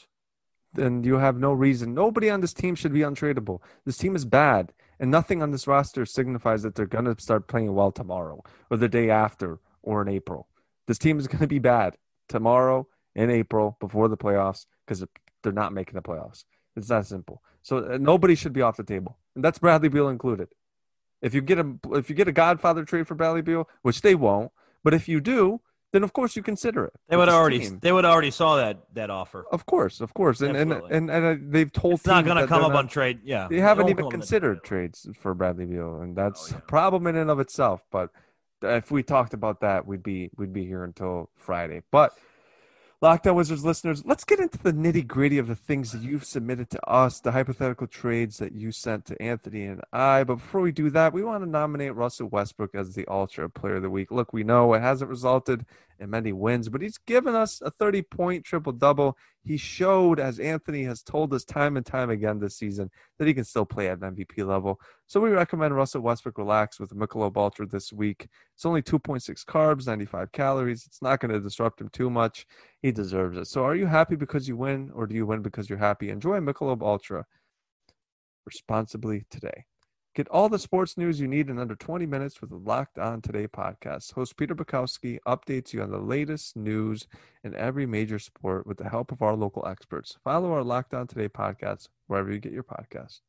then 0.75 1.04
you 1.04 1.18
have 1.18 1.37
no 1.37 1.52
reason. 1.52 1.92
Nobody 1.92 2.30
on 2.30 2.40
this 2.40 2.54
team 2.54 2.75
should 2.75 2.92
be 2.92 3.00
untradeable. 3.00 3.61
This 3.85 3.99
team 3.99 4.16
is 4.16 4.25
bad, 4.25 4.73
and 5.02 5.11
nothing 5.11 5.42
on 5.42 5.50
this 5.50 5.66
roster 5.66 6.06
signifies 6.06 6.62
that 6.62 6.76
they're 6.76 6.87
going 6.87 7.04
to 7.04 7.21
start 7.21 7.49
playing 7.49 7.75
well 7.75 7.90
tomorrow 7.90 8.40
or 8.71 8.76
the 8.76 8.88
day 8.88 9.11
after 9.11 9.59
or 9.82 10.00
in 10.00 10.09
April. 10.09 10.47
This 10.87 10.97
team 10.97 11.18
is 11.18 11.26
going 11.26 11.40
to 11.40 11.49
be 11.49 11.59
bad 11.59 11.97
tomorrow 12.28 12.87
in 13.16 13.28
April 13.28 13.76
before 13.80 14.06
the 14.06 14.16
playoffs 14.16 14.64
because 14.87 15.04
they're 15.42 15.52
not 15.52 15.73
making 15.73 15.94
the 15.94 16.02
playoffs. 16.02 16.44
It's 16.76 16.87
that 16.87 17.06
simple. 17.06 17.42
So 17.62 17.78
uh, 17.78 17.99
nobody 18.00 18.37
should 18.37 18.52
be 18.52 18.62
off 18.62 18.76
the 18.76 18.85
table, 18.85 19.18
and 19.35 19.44
that's 19.44 19.59
Bradley 19.59 19.88
Beal 19.88 20.09
included. 20.09 20.49
If 21.21 21.35
you 21.35 21.40
get 21.40 21.59
a 21.59 21.75
if 21.90 22.09
you 22.09 22.14
get 22.14 22.28
a 22.28 22.32
Godfather 22.32 22.85
trade 22.85 23.09
for 23.09 23.16
Bradley 23.16 23.42
Beal, 23.42 23.68
which 23.82 24.02
they 24.02 24.14
won't, 24.14 24.52
but 24.85 24.94
if 24.94 25.09
you 25.09 25.21
do, 25.21 25.61
then 25.92 26.02
of 26.02 26.12
course 26.12 26.34
you 26.37 26.42
consider 26.42 26.87
it. 26.87 26.92
They 27.08 27.16
would 27.16 27.28
already 27.28 27.61
team. 27.61 27.78
they 27.80 27.92
would 27.92 28.04
already 28.04 28.30
saw 28.30 28.56
that 28.56 28.78
that 28.94 29.11
offer. 29.11 29.44
Of 29.52 29.66
course, 29.66 30.00
of 30.00 30.12
course, 30.14 30.40
and 30.40 30.56
and 30.56 30.72
and, 30.72 31.11
and 31.11 31.25
uh, 31.25 31.37
they've 31.40 31.72
told 31.72 31.94
It's 31.94 32.06
not 32.06 32.25
going 32.25 32.38
to 32.38 32.46
come 32.46 32.62
up 32.64 32.72
not- 32.72 32.78
on 32.78 32.88
trade. 32.88 33.20
Yeah, 33.25 33.49
They 33.49 33.61
haven't 33.61 33.88
even 33.88 33.96
come 33.99 34.06
up 34.06 34.12
on 34.14 34.18
the 34.20 34.25
considered 34.25 34.64
trades 34.64 35.08
for 35.20 35.34
Bradley 35.34 35.66
Beal, 35.66 36.00
and 36.00 36.16
that's 36.16 36.50
Oh, 36.52 36.56
yeah. 36.56 36.58
a 36.58 36.62
problem 36.62 37.06
in 37.06 37.16
and 37.16 37.30
of 37.30 37.38
itself. 37.40 37.82
But 37.90 38.11
if 38.62 38.90
we 38.90 39.02
talked 39.02 39.34
about 39.34 39.61
that, 39.61 39.87
we'd 39.87 40.02
be 40.02 40.30
we'd 40.37 40.52
be 40.52 40.64
here 40.64 40.84
until 40.84 41.30
Friday. 41.37 41.82
But 41.90 42.12
Locked 43.02 43.26
On 43.26 43.35
Wizards 43.35 43.64
listeners, 43.64 44.04
let's 44.06 44.23
get 44.23 44.38
into 44.38 44.59
the 44.59 44.73
nitty 44.73 45.04
gritty 45.04 45.37
of 45.37 45.49
the 45.49 45.56
things 45.56 45.90
that 45.90 46.02
you've 46.02 46.25
submitted 46.25 46.71
to 46.71 46.88
us, 46.88 47.18
the 47.18 47.32
hypothetical 47.32 47.88
trades 47.88 48.38
that 48.38 48.52
you 48.52 48.71
sent 48.71 49.06
to 49.06 49.21
Anthony 49.21 49.64
and 49.64 49.80
I. 49.92 50.23
But 50.23 50.37
before 50.37 50.61
we 50.61 50.71
do 50.71 50.88
that, 50.90 51.12
we 51.12 51.25
want 51.25 51.42
to 51.42 51.50
nominate 51.50 51.97
Russell 51.97 52.28
Westbrook 52.28 52.76
as 52.76 52.94
the 52.94 53.04
Ultra 53.09 53.50
Player 53.50 53.75
of 53.75 53.82
the 53.82 53.90
Week. 53.90 54.12
Look, 54.12 54.32
we 54.32 54.44
know 54.44 54.73
it 54.75 54.82
hasn't 54.82 55.11
resulted 55.11 55.66
in 56.02 56.11
many 56.11 56.32
wins, 56.32 56.68
but 56.68 56.82
he's 56.82 56.99
given 56.99 57.35
us 57.35 57.61
a 57.62 57.71
30 57.71 58.02
point 58.02 58.44
triple 58.44 58.73
double. 58.73 59.16
He 59.44 59.56
showed, 59.56 60.21
as 60.21 60.38
Anthony 60.38 60.82
has 60.85 61.02
told 61.02 61.32
us 61.32 61.44
time 61.44 61.76
and 61.76 61.87
time 61.87 62.11
again 62.11 62.38
this 62.38 62.56
season, 62.56 62.90
that 63.18 63.28
he 63.28 63.35
can 63.35 63.44
still 63.44 63.64
play 63.64 63.88
at 63.88 64.00
an 64.00 64.14
MVP 64.14 64.47
level. 64.47 64.80
So 65.06 65.21
we 65.21 65.30
recommend 65.30 65.75
Russell 65.75 66.02
Westbrook 66.02 66.38
relax 66.38 66.78
with 66.78 66.90
Michelob 66.90 67.37
Ultra 67.37 67.66
this 67.66 67.92
week. 67.92 68.28
It's 68.54 68.66
only 68.66 68.82
2.6 68.82 69.44
carbs, 69.44 69.87
95 69.87 70.32
calories. 70.32 70.85
It's 70.87 71.02
not 71.02 71.21
going 71.21 71.32
to 71.32 71.40
disrupt 71.40 71.80
him 71.80 71.88
too 71.88 72.11
much. 72.11 72.47
He 72.80 72.92
deserves 72.92 73.38
it. 73.38 73.47
So 73.47 73.64
are 73.64 73.76
you 73.76 73.87
happy 73.87 74.16
because 74.16 74.49
you 74.49 74.56
win, 74.56 74.90
or 74.94 75.06
do 75.06 75.14
you 75.14 75.26
win 75.26 75.42
because 75.42 75.71
you're 75.71 75.78
happy? 75.78 76.11
Enjoy 76.11 76.38
Michelob 76.40 76.82
Ultra 76.82 77.25
responsibly 78.44 79.25
today. 79.30 79.64
Get 80.14 80.28
all 80.28 80.50
the 80.50 80.59
sports 80.59 80.99
news 80.99 81.21
you 81.21 81.26
need 81.26 81.49
in 81.49 81.59
under 81.59 81.75
20 81.75 82.04
minutes 82.04 82.42
with 82.42 82.50
the 82.50 82.57
Locked 82.57 82.99
On 82.99 83.23
Today 83.23 83.47
podcast. 83.47 84.12
Host 84.12 84.37
Peter 84.37 84.54
Bukowski 84.54 85.19
updates 85.26 85.73
you 85.73 85.81
on 85.81 85.90
the 85.90 85.97
latest 85.97 86.54
news 86.54 87.07
in 87.42 87.54
every 87.54 87.87
major 87.87 88.19
sport 88.19 88.66
with 88.66 88.76
the 88.76 88.90
help 88.90 89.11
of 89.11 89.23
our 89.23 89.35
local 89.35 89.66
experts. 89.66 90.19
Follow 90.23 90.52
our 90.52 90.62
Locked 90.62 90.92
On 90.92 91.07
Today 91.07 91.28
podcast 91.31 91.88
wherever 92.09 92.31
you 92.31 92.40
get 92.40 92.52
your 92.52 92.62
podcasts. 92.62 93.23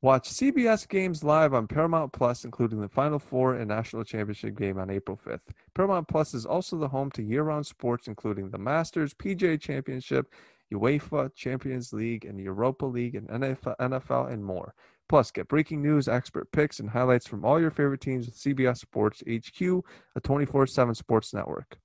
Watch 0.00 0.28
CBS 0.28 0.88
games 0.88 1.22
live 1.22 1.54
on 1.54 1.68
Paramount 1.68 2.12
Plus, 2.12 2.44
including 2.44 2.80
the 2.80 2.88
Final 2.88 3.20
Four 3.20 3.54
and 3.54 3.68
National 3.68 4.02
Championship 4.02 4.56
game 4.56 4.76
on 4.76 4.90
April 4.90 5.16
5th. 5.24 5.52
Paramount 5.76 6.08
Plus 6.08 6.34
is 6.34 6.44
also 6.44 6.76
the 6.76 6.88
home 6.88 7.12
to 7.12 7.22
year 7.22 7.44
round 7.44 7.64
sports, 7.64 8.08
including 8.08 8.50
the 8.50 8.58
Masters, 8.58 9.14
PGA 9.14 9.60
Championship, 9.60 10.34
UEFA 10.74 11.32
Champions 11.36 11.92
League, 11.92 12.24
and 12.24 12.40
Europa 12.40 12.84
League, 12.84 13.14
and 13.14 13.28
NFL, 13.28 14.32
and 14.32 14.44
more. 14.44 14.74
Plus, 15.12 15.30
get 15.30 15.46
breaking 15.46 15.82
news, 15.82 16.08
expert 16.08 16.50
picks, 16.52 16.80
and 16.80 16.88
highlights 16.88 17.26
from 17.26 17.44
all 17.44 17.60
your 17.60 17.70
favorite 17.70 18.00
teams 18.00 18.24
with 18.24 18.34
CBS 18.34 18.78
Sports 18.78 19.22
HQ, 19.30 19.84
a 20.16 20.20
24 20.22 20.66
7 20.66 20.94
sports 20.94 21.34
network. 21.34 21.76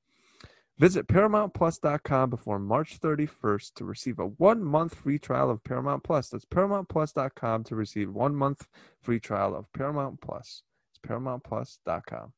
Visit 0.77 1.09
ParamountPlus.com 1.09 2.29
before 2.29 2.57
March 2.57 3.01
31st 3.01 3.73
to 3.73 3.83
receive 3.83 4.19
a 4.19 4.27
one 4.27 4.63
month 4.63 4.95
free 4.95 5.19
trial 5.19 5.49
of 5.49 5.61
Paramount 5.65 6.05
Plus. 6.05 6.29
That's 6.29 6.45
ParamountPlus.com 6.45 7.65
to 7.65 7.75
receive 7.75 8.13
one 8.13 8.33
month 8.33 8.65
free 9.01 9.19
trial 9.19 9.53
of 9.53 9.73
Paramount 9.73 10.21
Plus. 10.21 10.63
It's 10.91 10.99
ParamountPlus.com. 11.05 12.31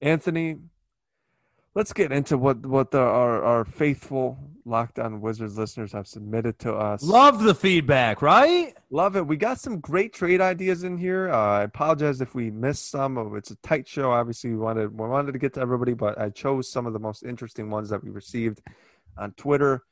Anthony, 0.00 0.56
let's 1.74 1.92
get 1.92 2.12
into 2.12 2.36
what, 2.38 2.64
what 2.66 2.90
the, 2.90 3.00
our, 3.00 3.42
our 3.42 3.64
faithful 3.64 4.38
Locked 4.64 4.98
On 5.00 5.20
Wizards 5.20 5.58
listeners 5.58 5.92
have 5.92 6.06
submitted 6.06 6.58
to 6.60 6.72
us. 6.72 7.02
Love 7.02 7.42
the 7.42 7.54
feedback, 7.54 8.22
right? 8.22 8.74
Love 8.90 9.16
it. 9.16 9.26
We 9.26 9.36
got 9.36 9.58
some 9.58 9.80
great 9.80 10.12
trade 10.12 10.40
ideas 10.40 10.84
in 10.84 10.96
here. 10.96 11.30
Uh, 11.30 11.36
I 11.36 11.62
apologize 11.62 12.20
if 12.20 12.34
we 12.34 12.50
missed 12.50 12.88
some. 12.88 13.18
Oh, 13.18 13.34
It's 13.34 13.50
a 13.50 13.56
tight 13.56 13.88
show. 13.88 14.12
Obviously, 14.12 14.50
we 14.50 14.56
wanted 14.56 14.96
we 14.96 15.08
wanted 15.08 15.32
to 15.32 15.38
get 15.38 15.54
to 15.54 15.60
everybody, 15.60 15.94
but 15.94 16.16
I 16.16 16.30
chose 16.30 16.70
some 16.70 16.86
of 16.86 16.92
the 16.92 17.00
most 17.00 17.24
interesting 17.24 17.70
ones 17.70 17.90
that 17.90 18.04
we 18.04 18.10
received 18.10 18.60
on 19.18 19.32
Twitter. 19.32 19.82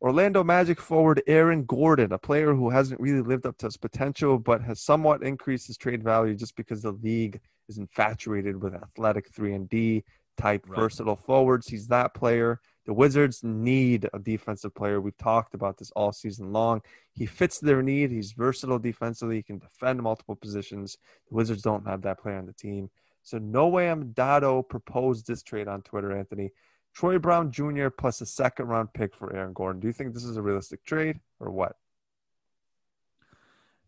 Orlando 0.00 0.42
Magic 0.42 0.80
forward 0.80 1.22
Aaron 1.26 1.64
Gordon, 1.64 2.12
a 2.12 2.18
player 2.18 2.54
who 2.54 2.70
hasn't 2.70 3.00
really 3.00 3.22
lived 3.22 3.46
up 3.46 3.56
to 3.58 3.66
his 3.66 3.76
potential, 3.76 4.38
but 4.38 4.62
has 4.62 4.80
somewhat 4.80 5.22
increased 5.22 5.66
his 5.66 5.76
trade 5.76 6.02
value 6.02 6.34
just 6.34 6.56
because 6.56 6.82
the 6.82 6.92
league 6.92 7.40
is 7.68 7.78
infatuated 7.78 8.62
with 8.62 8.74
athletic 8.74 9.28
three 9.34 9.54
and 9.54 9.68
D 9.68 10.02
type 10.36 10.64
Right. 10.68 10.78
versatile 10.78 11.16
forwards. 11.16 11.68
He's 11.68 11.88
that 11.88 12.14
player. 12.14 12.60
The 12.86 12.92
Wizards 12.92 13.42
need 13.42 14.08
a 14.12 14.18
defensive 14.18 14.74
player. 14.74 15.00
We've 15.00 15.16
talked 15.16 15.54
about 15.54 15.78
this 15.78 15.90
all 15.92 16.12
season 16.12 16.52
long. 16.52 16.82
He 17.12 17.24
fits 17.24 17.58
their 17.58 17.82
need. 17.82 18.10
He's 18.10 18.32
versatile 18.32 18.78
defensively. 18.78 19.36
He 19.36 19.42
can 19.42 19.58
defend 19.58 20.02
multiple 20.02 20.36
positions. 20.36 20.98
The 21.28 21.34
Wizards 21.34 21.62
don't 21.62 21.86
have 21.86 22.02
that 22.02 22.20
player 22.20 22.36
on 22.36 22.46
the 22.46 22.52
team. 22.52 22.90
So 23.22 23.38
no 23.38 23.68
way 23.68 23.90
I'm 23.90 24.12
Dado 24.12 24.62
proposed 24.62 25.26
this 25.26 25.42
trade 25.42 25.66
on 25.66 25.80
Twitter, 25.80 26.12
Anthony. 26.12 26.50
Troy 26.92 27.18
Brown 27.18 27.50
Jr. 27.50 27.88
plus 27.88 28.20
a 28.20 28.26
second 28.26 28.66
round 28.66 28.92
pick 28.92 29.14
for 29.14 29.34
Aaron 29.34 29.54
Gordon. 29.54 29.80
Do 29.80 29.86
you 29.86 29.92
think 29.94 30.12
this 30.12 30.24
is 30.24 30.36
a 30.36 30.42
realistic 30.42 30.84
trade 30.84 31.20
or 31.40 31.50
what? 31.50 31.76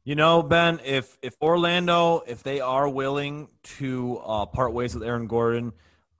You 0.04 0.14
know, 0.14 0.42
Ben, 0.42 0.80
if 0.84 1.18
if 1.20 1.34
Orlando, 1.42 2.22
if 2.26 2.42
they 2.42 2.60
are 2.60 2.88
willing 2.88 3.48
to 3.78 4.18
uh, 4.24 4.46
part 4.46 4.72
ways 4.72 4.94
with 4.94 5.02
Aaron 5.02 5.26
Gordon, 5.26 5.72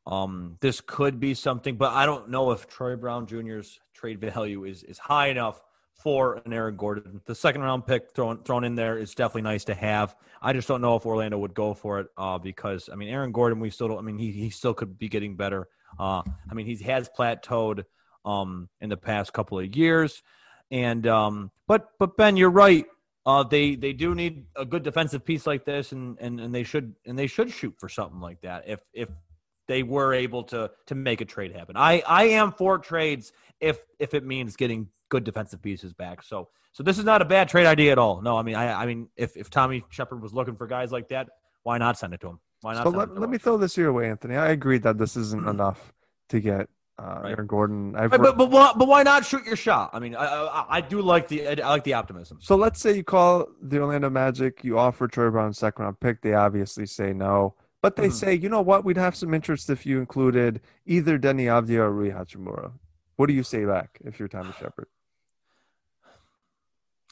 um, 0.07 0.57
this 0.61 0.81
could 0.81 1.19
be 1.19 1.35
something. 1.35 1.77
But 1.77 1.93
I 1.93 2.07
don't 2.07 2.31
know 2.31 2.53
if 2.53 2.69
Troy 2.69 2.97
Brown 2.97 3.27
Jr.'s 3.27 3.81
trade 3.95 4.21
value 4.21 4.65
is 4.65 4.83
is 4.83 4.99
high 4.99 5.29
enough 5.29 5.61
for 5.95 6.41
an 6.45 6.53
Aaron 6.53 6.77
Gordon. 6.77 7.21
The 7.25 7.35
second 7.35 7.63
round 7.63 7.87
pick 7.87 8.13
thrown 8.15 8.43
thrown 8.45 8.65
in 8.65 8.75
there 8.75 8.99
is 8.99 9.15
definitely 9.15 9.43
nice 9.43 9.65
to 9.65 9.75
have. 9.75 10.15
I 10.41 10.53
just 10.53 10.69
don't 10.69 10.81
know 10.81 10.97
if 10.97 11.07
Orlando 11.07 11.39
would 11.39 11.55
go 11.55 11.75
for 11.75 12.01
it 12.01 12.09
uh, 12.17 12.39
because 12.39 12.89
I 12.93 12.97
mean 12.97 13.09
Aaron 13.09 13.33
Gordon, 13.33 13.61
we 13.61 13.71
still 13.71 13.89
don't. 13.89 13.99
I 13.99 14.03
mean 14.03 14.19
he 14.19 14.31
he 14.31 14.51
still 14.51 14.75
could 14.75 14.99
be 14.99 15.09
getting 15.09 15.37
better. 15.37 15.69
Uh, 15.99 16.23
I 16.51 16.55
mean 16.55 16.67
he 16.67 16.77
has 16.85 17.09
plateaued 17.09 17.85
um, 18.25 18.69
in 18.81 18.91
the 18.91 18.97
past 18.97 19.33
couple 19.33 19.59
of 19.59 19.75
years, 19.75 20.23
and 20.71 21.07
um, 21.07 21.51
but 21.67 21.89
but 21.99 22.17
Ben, 22.17 22.37
you're 22.37 22.51
right. 22.51 22.87
Uh, 23.25 23.43
they 23.43 23.75
they 23.75 23.93
do 23.93 24.15
need 24.15 24.45
a 24.55 24.65
good 24.65 24.85
defensive 24.85 25.25
piece 25.25 25.47
like 25.47 25.65
this, 25.65 25.91
and, 25.91 26.17
and 26.21 26.39
and 26.39 26.55
they 26.55 26.63
should 26.63 26.95
and 27.07 27.19
they 27.19 27.27
should 27.27 27.51
shoot 27.51 27.75
for 27.79 27.89
something 27.89 28.21
like 28.21 28.41
that 28.43 28.65
if 28.69 28.81
if 28.93 29.09
they 29.69 29.83
were 29.83 30.13
able 30.15 30.45
to 30.45 30.71
to 30.87 30.95
make 30.95 31.21
a 31.21 31.25
trade 31.25 31.53
happen. 31.53 31.77
I 31.77 32.03
I 32.07 32.25
am 32.25 32.53
for 32.53 32.79
trades 32.79 33.33
if 33.61 33.79
if 33.99 34.15
it 34.15 34.25
means 34.25 34.57
getting 34.57 34.89
good 35.09 35.25
defensive 35.25 35.63
pieces 35.63 35.93
back. 35.93 36.23
So 36.23 36.49
so 36.73 36.83
this 36.83 36.99
is 36.99 37.05
not 37.05 37.23
a 37.23 37.25
bad 37.25 37.49
trade 37.49 37.67
idea 37.67 37.93
at 37.93 37.99
all. 37.99 38.21
No, 38.23 38.37
I 38.37 38.43
mean 38.43 38.55
I 38.55 38.83
I 38.83 38.87
mean 38.87 39.09
if 39.17 39.37
if 39.37 39.51
Tommy 39.51 39.85
Sheppard 39.91 40.23
was 40.23 40.33
looking 40.33 40.57
for 40.57 40.67
guys 40.67 40.93
like 40.93 41.09
that, 41.09 41.29
why 41.63 41.79
not 41.79 41.99
send 41.99 42.15
it 42.15 42.21
to 42.21 42.29
him? 42.29 42.41
Why 42.61 42.75
not? 42.75 42.85
So 42.85 42.91
send 42.91 43.03
it 43.03 43.15
let, 43.15 43.21
let 43.21 43.31
me 43.31 43.39
throw 43.39 43.57
this 43.57 43.77
your 43.77 43.93
way, 43.93 44.09
Anthony. 44.09 44.37
I 44.37 44.51
agree 44.51 44.79
that 44.79 44.99
this 44.99 45.17
isn't 45.17 45.49
enough 45.49 45.93
to 46.31 46.41
get 46.41 46.69
uh, 46.99 47.21
Right. 47.23 47.31
Aaron 47.33 47.47
Gordon. 47.47 47.97
I've 47.97 48.11
But, 48.11 48.23
but, 48.23 48.39
but, 48.39 48.51
why, 48.51 48.73
but 48.75 48.89
why 48.89 49.03
not 49.03 49.27
shoot 49.27 49.45
your 49.45 49.57
shot? 49.57 49.91
I 49.93 49.99
mean, 49.99 50.15
I, 50.15 50.25
I, 50.25 50.65
I 50.77 50.81
do 50.81 51.03
like 51.03 51.29
the 51.29 51.63
I 51.63 51.69
like 51.69 51.85
the 51.85 51.95
optimism. 51.95 52.39
So 52.41 52.57
let's 52.57 52.81
say 52.81 52.97
you 52.97 53.05
call 53.05 53.49
the 53.61 53.81
Orlando 53.81 54.09
Magic, 54.09 54.65
you 54.65 54.79
offer 54.79 55.07
Troy 55.07 55.31
Brown 55.31 55.53
second 55.53 55.85
round 55.85 56.01
pick. 56.01 56.23
They 56.23 56.35
obviously 56.35 56.87
say 56.87 57.13
no, 57.13 57.55
but 57.83 57.97
they 57.97 58.09
Mhm. 58.09 58.13
say, 58.13 58.35
you 58.35 58.49
know 58.49 58.61
what, 58.63 58.85
we'd 58.85 58.97
have 58.97 59.15
some 59.17 59.33
interest 59.35 59.71
if 59.71 59.87
you 59.87 59.99
included 60.01 60.61
either 60.87 61.19
Deni 61.19 61.45
Avdija 61.45 61.79
or 61.79 61.93
Rui 61.93 62.11
Hachimura. 62.11 62.73
What 63.17 63.27
do 63.27 63.33
you 63.33 63.43
say 63.43 63.65
back 63.65 63.99
if 64.05 64.19
you're 64.19 64.29
Tommy 64.29 64.53
Sheppard? 64.61 64.89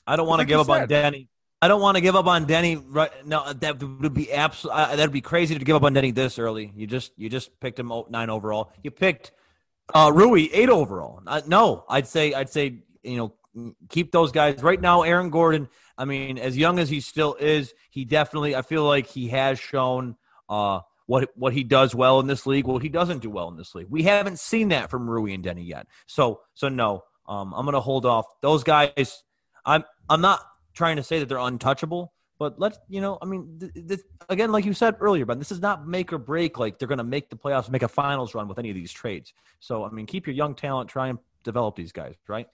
I 0.06 0.16
don't 0.16 0.26
want 0.28 0.40
to 0.40 0.46
give 0.46 0.60
up 0.60 0.68
on 0.68 0.88
said. 0.88 0.90
Deni. 1.14 1.28
I 1.62 1.68
don't 1.68 1.80
want 1.80 1.96
to 1.96 2.02
give 2.02 2.14
up 2.14 2.26
on 2.26 2.44
Deni. 2.46 2.82
Right? 2.86 3.10
No, 3.26 3.52
that 3.54 3.82
would 3.82 4.12
be 4.12 4.30
absolutely. 4.32 4.96
That'd 4.96 5.12
be 5.12 5.22
crazy 5.22 5.58
to 5.58 5.64
give 5.64 5.76
up 5.76 5.82
on 5.82 5.94
Deni 5.94 6.14
this 6.14 6.38
early. 6.38 6.70
You 6.76 6.86
just 6.86 7.12
you 7.16 7.30
just 7.30 7.58
picked 7.60 7.78
him 7.78 7.90
nine 8.10 8.28
overall. 8.28 8.70
You 8.82 8.90
picked 8.90 9.32
uh, 9.94 10.10
Rui 10.14 10.48
eight 10.52 10.68
overall. 10.68 11.22
Uh, 11.26 11.40
no, 11.46 11.84
I'd 11.88 12.06
say 12.06 12.34
I'd 12.34 12.50
say 12.50 12.80
you 13.02 13.16
know 13.16 13.72
keep 13.88 14.12
those 14.12 14.30
guys 14.30 14.62
right 14.62 14.80
now. 14.80 15.02
Aaron 15.02 15.30
Gordon. 15.30 15.68
I 15.96 16.04
mean, 16.04 16.36
as 16.38 16.56
young 16.56 16.78
as 16.80 16.90
he 16.90 17.00
still 17.00 17.34
is, 17.40 17.72
he 17.88 18.04
definitely. 18.04 18.54
I 18.54 18.60
feel 18.62 18.84
like 18.84 19.06
he 19.06 19.28
has 19.28 19.58
shown 19.58 20.16
uh, 20.48 20.80
what 21.06 21.30
what 21.34 21.52
he 21.52 21.64
does 21.64 21.94
well 21.94 22.20
in 22.20 22.26
this 22.26 22.46
league. 22.46 22.66
What 22.66 22.82
he 22.82 22.88
doesn't 22.88 23.20
do 23.20 23.30
well 23.30 23.48
in 23.48 23.56
this 23.56 23.74
league. 23.74 23.88
We 23.90 24.04
haven't 24.04 24.38
seen 24.38 24.68
that 24.68 24.90
from 24.90 25.08
Rui 25.08 25.32
and 25.32 25.44
Deni 25.44 25.66
yet. 25.66 25.86
So 26.06 26.40
so 26.54 26.68
no. 26.68 27.04
Um, 27.26 27.54
I'm 27.54 27.64
gonna 27.64 27.80
hold 27.80 28.06
off. 28.06 28.26
Those 28.40 28.64
guys. 28.64 29.22
I'm 29.64 29.84
I'm 30.08 30.20
not 30.20 30.40
trying 30.74 30.96
to 30.96 31.02
say 31.02 31.18
that 31.18 31.28
they're 31.28 31.38
untouchable, 31.38 32.12
but 32.38 32.58
let's 32.58 32.78
you 32.88 33.00
know, 33.00 33.18
I 33.22 33.26
mean, 33.26 33.58
th- 33.60 33.88
th- 33.88 34.00
again, 34.28 34.52
like 34.52 34.64
you 34.64 34.74
said 34.74 34.96
earlier, 35.00 35.24
but 35.24 35.38
this 35.38 35.52
is 35.52 35.60
not 35.60 35.86
make 35.86 36.12
or 36.12 36.18
break. 36.18 36.58
Like 36.58 36.78
they're 36.78 36.88
going 36.88 36.98
to 36.98 37.04
make 37.04 37.30
the 37.30 37.36
playoffs, 37.36 37.70
make 37.70 37.82
a 37.82 37.88
finals 37.88 38.34
run 38.34 38.48
with 38.48 38.58
any 38.58 38.70
of 38.70 38.74
these 38.74 38.92
trades. 38.92 39.32
So 39.60 39.84
I 39.84 39.90
mean, 39.90 40.06
keep 40.06 40.26
your 40.26 40.34
young 40.34 40.54
talent, 40.54 40.90
try 40.90 41.08
and 41.08 41.18
develop 41.44 41.76
these 41.76 41.92
guys, 41.92 42.14
right? 42.28 42.48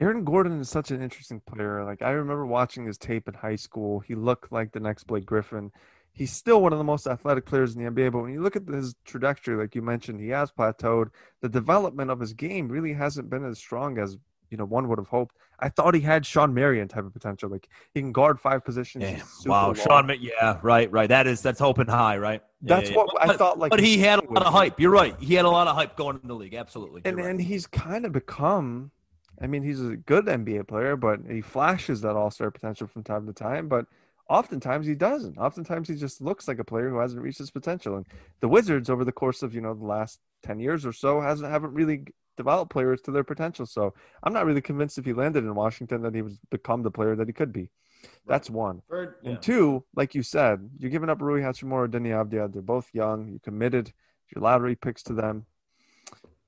Aaron 0.00 0.24
Gordon 0.24 0.60
is 0.60 0.68
such 0.68 0.90
an 0.90 1.02
interesting 1.02 1.40
player. 1.40 1.84
Like 1.84 2.02
I 2.02 2.10
remember 2.10 2.46
watching 2.46 2.86
his 2.86 2.98
tape 2.98 3.28
in 3.28 3.34
high 3.34 3.56
school. 3.56 4.00
He 4.00 4.14
looked 4.14 4.52
like 4.52 4.72
the 4.72 4.80
next 4.80 5.04
Blake 5.04 5.26
Griffin. 5.26 5.70
He's 6.14 6.32
still 6.32 6.60
one 6.60 6.72
of 6.72 6.78
the 6.78 6.84
most 6.84 7.06
athletic 7.06 7.46
players 7.46 7.74
in 7.74 7.82
the 7.82 7.90
NBA. 7.90 8.12
But 8.12 8.22
when 8.22 8.32
you 8.32 8.42
look 8.42 8.54
at 8.56 8.68
his 8.68 8.94
trajectory, 9.04 9.56
like 9.56 9.74
you 9.74 9.80
mentioned, 9.82 10.20
he 10.20 10.28
has 10.28 10.50
plateaued. 10.52 11.08
The 11.40 11.48
development 11.48 12.10
of 12.10 12.20
his 12.20 12.32
game 12.34 12.68
really 12.68 12.92
hasn't 12.92 13.30
been 13.30 13.44
as 13.44 13.58
strong 13.58 13.98
as 13.98 14.18
you 14.50 14.58
know 14.58 14.66
one 14.66 14.88
would 14.88 14.98
have 14.98 15.08
hoped. 15.08 15.34
I 15.58 15.70
thought 15.70 15.94
he 15.94 16.00
had 16.02 16.26
Shawn 16.26 16.52
Marion 16.52 16.88
type 16.88 17.04
of 17.04 17.12
potential. 17.14 17.48
Like 17.48 17.68
he 17.94 18.00
can 18.00 18.12
guard 18.12 18.38
five 18.38 18.62
positions. 18.64 19.04
Yeah. 19.04 19.22
Wow, 19.46 19.66
long. 19.68 19.74
Sean. 19.74 20.12
Yeah, 20.20 20.58
right, 20.62 20.90
right. 20.92 21.08
That 21.08 21.26
is 21.26 21.40
that's 21.40 21.60
hoping 21.60 21.86
high, 21.86 22.18
right? 22.18 22.42
Yeah, 22.60 22.76
That's 22.76 22.90
yeah, 22.90 22.96
what. 22.96 23.08
I 23.22 23.26
But- 23.28 23.38
thought. 23.38 23.58
Like, 23.58 23.70
But 23.70 23.80
he 23.80 23.98
had 23.98 24.18
a 24.18 24.30
lot 24.30 24.44
of 24.44 24.52
hype. 24.52 24.78
You're 24.78 24.90
right. 24.90 25.16
He 25.18 25.34
had 25.34 25.46
a 25.46 25.50
lot 25.50 25.66
of 25.68 25.74
hype 25.76 25.96
going 25.96 26.20
in 26.22 26.28
the 26.28 26.34
league. 26.34 26.54
Absolutely. 26.54 27.02
and 27.06 27.16
right. 27.16 27.26
and 27.26 27.40
he's 27.40 27.66
kind 27.66 28.04
of 28.04 28.12
become. 28.12 28.90
I 29.40 29.46
mean, 29.46 29.62
he's 29.62 29.80
a 29.80 29.96
good 29.96 30.26
NBA 30.26 30.68
player, 30.68 30.94
but 30.94 31.20
he 31.28 31.40
flashes 31.40 32.02
that 32.02 32.14
All 32.14 32.30
Star 32.30 32.50
potential 32.50 32.86
from 32.86 33.02
time 33.02 33.26
to 33.26 33.32
time. 33.32 33.68
But 33.68 33.86
oftentimes 34.28 34.86
he 34.86 34.94
doesn't. 34.94 35.38
Oftentimes 35.38 35.88
he 35.88 35.94
just 35.94 36.20
looks 36.20 36.48
like 36.48 36.58
a 36.58 36.64
player 36.64 36.88
who 36.90 36.98
hasn't 36.98 37.22
reached 37.22 37.38
his 37.38 37.50
potential. 37.50 37.96
And 37.96 38.06
the 38.40 38.48
Wizards, 38.48 38.90
over 38.90 39.04
the 39.04 39.12
course 39.12 39.42
of 39.42 39.54
you 39.54 39.60
know 39.60 39.74
the 39.74 39.84
last 39.84 40.20
ten 40.42 40.58
years 40.58 40.86
or 40.86 40.92
so, 40.92 41.20
hasn't 41.20 41.50
haven't 41.50 41.74
really 41.74 42.04
developed 42.36 42.72
players 42.72 43.00
to 43.02 43.10
their 43.10 43.24
potential. 43.24 43.66
So 43.66 43.94
I'm 44.22 44.32
not 44.32 44.46
really 44.46 44.62
convinced 44.62 44.98
if 44.98 45.04
he 45.04 45.12
landed 45.12 45.44
in 45.44 45.54
Washington 45.54 46.02
that 46.02 46.14
he 46.14 46.22
would 46.22 46.38
become 46.50 46.82
the 46.82 46.90
player 46.90 47.14
that 47.16 47.26
he 47.26 47.32
could 47.32 47.52
be. 47.52 47.70
That's 48.26 48.50
one. 48.50 48.82
Bird- 48.88 49.14
yeah. 49.22 49.32
And 49.32 49.42
two, 49.42 49.84
like 49.94 50.14
you 50.14 50.22
said, 50.22 50.68
you're 50.78 50.90
giving 50.90 51.10
up 51.10 51.20
Rui 51.20 51.40
Hachimura, 51.40 51.72
or 51.72 51.88
Deni 51.88 52.08
Avdija. 52.08 52.52
They're 52.52 52.62
both 52.62 52.88
young. 52.92 53.28
You 53.28 53.40
committed 53.40 53.92
your 54.34 54.42
lottery 54.42 54.74
picks 54.74 55.02
to 55.04 55.12
them. 55.12 55.46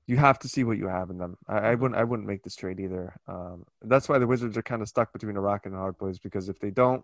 You 0.07 0.17
have 0.17 0.37
to 0.39 0.47
see 0.47 0.63
what 0.63 0.77
you 0.77 0.87
have 0.87 1.09
in 1.09 1.17
them. 1.17 1.37
I, 1.47 1.57
I 1.57 1.75
wouldn't. 1.75 1.99
I 1.99 2.03
wouldn't 2.03 2.27
make 2.27 2.43
this 2.43 2.55
trade 2.55 2.79
either. 2.79 3.15
Um, 3.27 3.65
that's 3.81 4.07
why 4.07 4.19
the 4.19 4.27
Wizards 4.27 4.57
are 4.57 4.61
kind 4.61 4.81
of 4.81 4.87
stuck 4.87 5.11
between 5.13 5.35
a 5.35 5.41
rock 5.41 5.65
and 5.65 5.73
a 5.73 5.77
hard 5.77 5.97
place 5.97 6.19
because 6.19 6.49
if 6.49 6.59
they 6.59 6.69
don't 6.69 7.03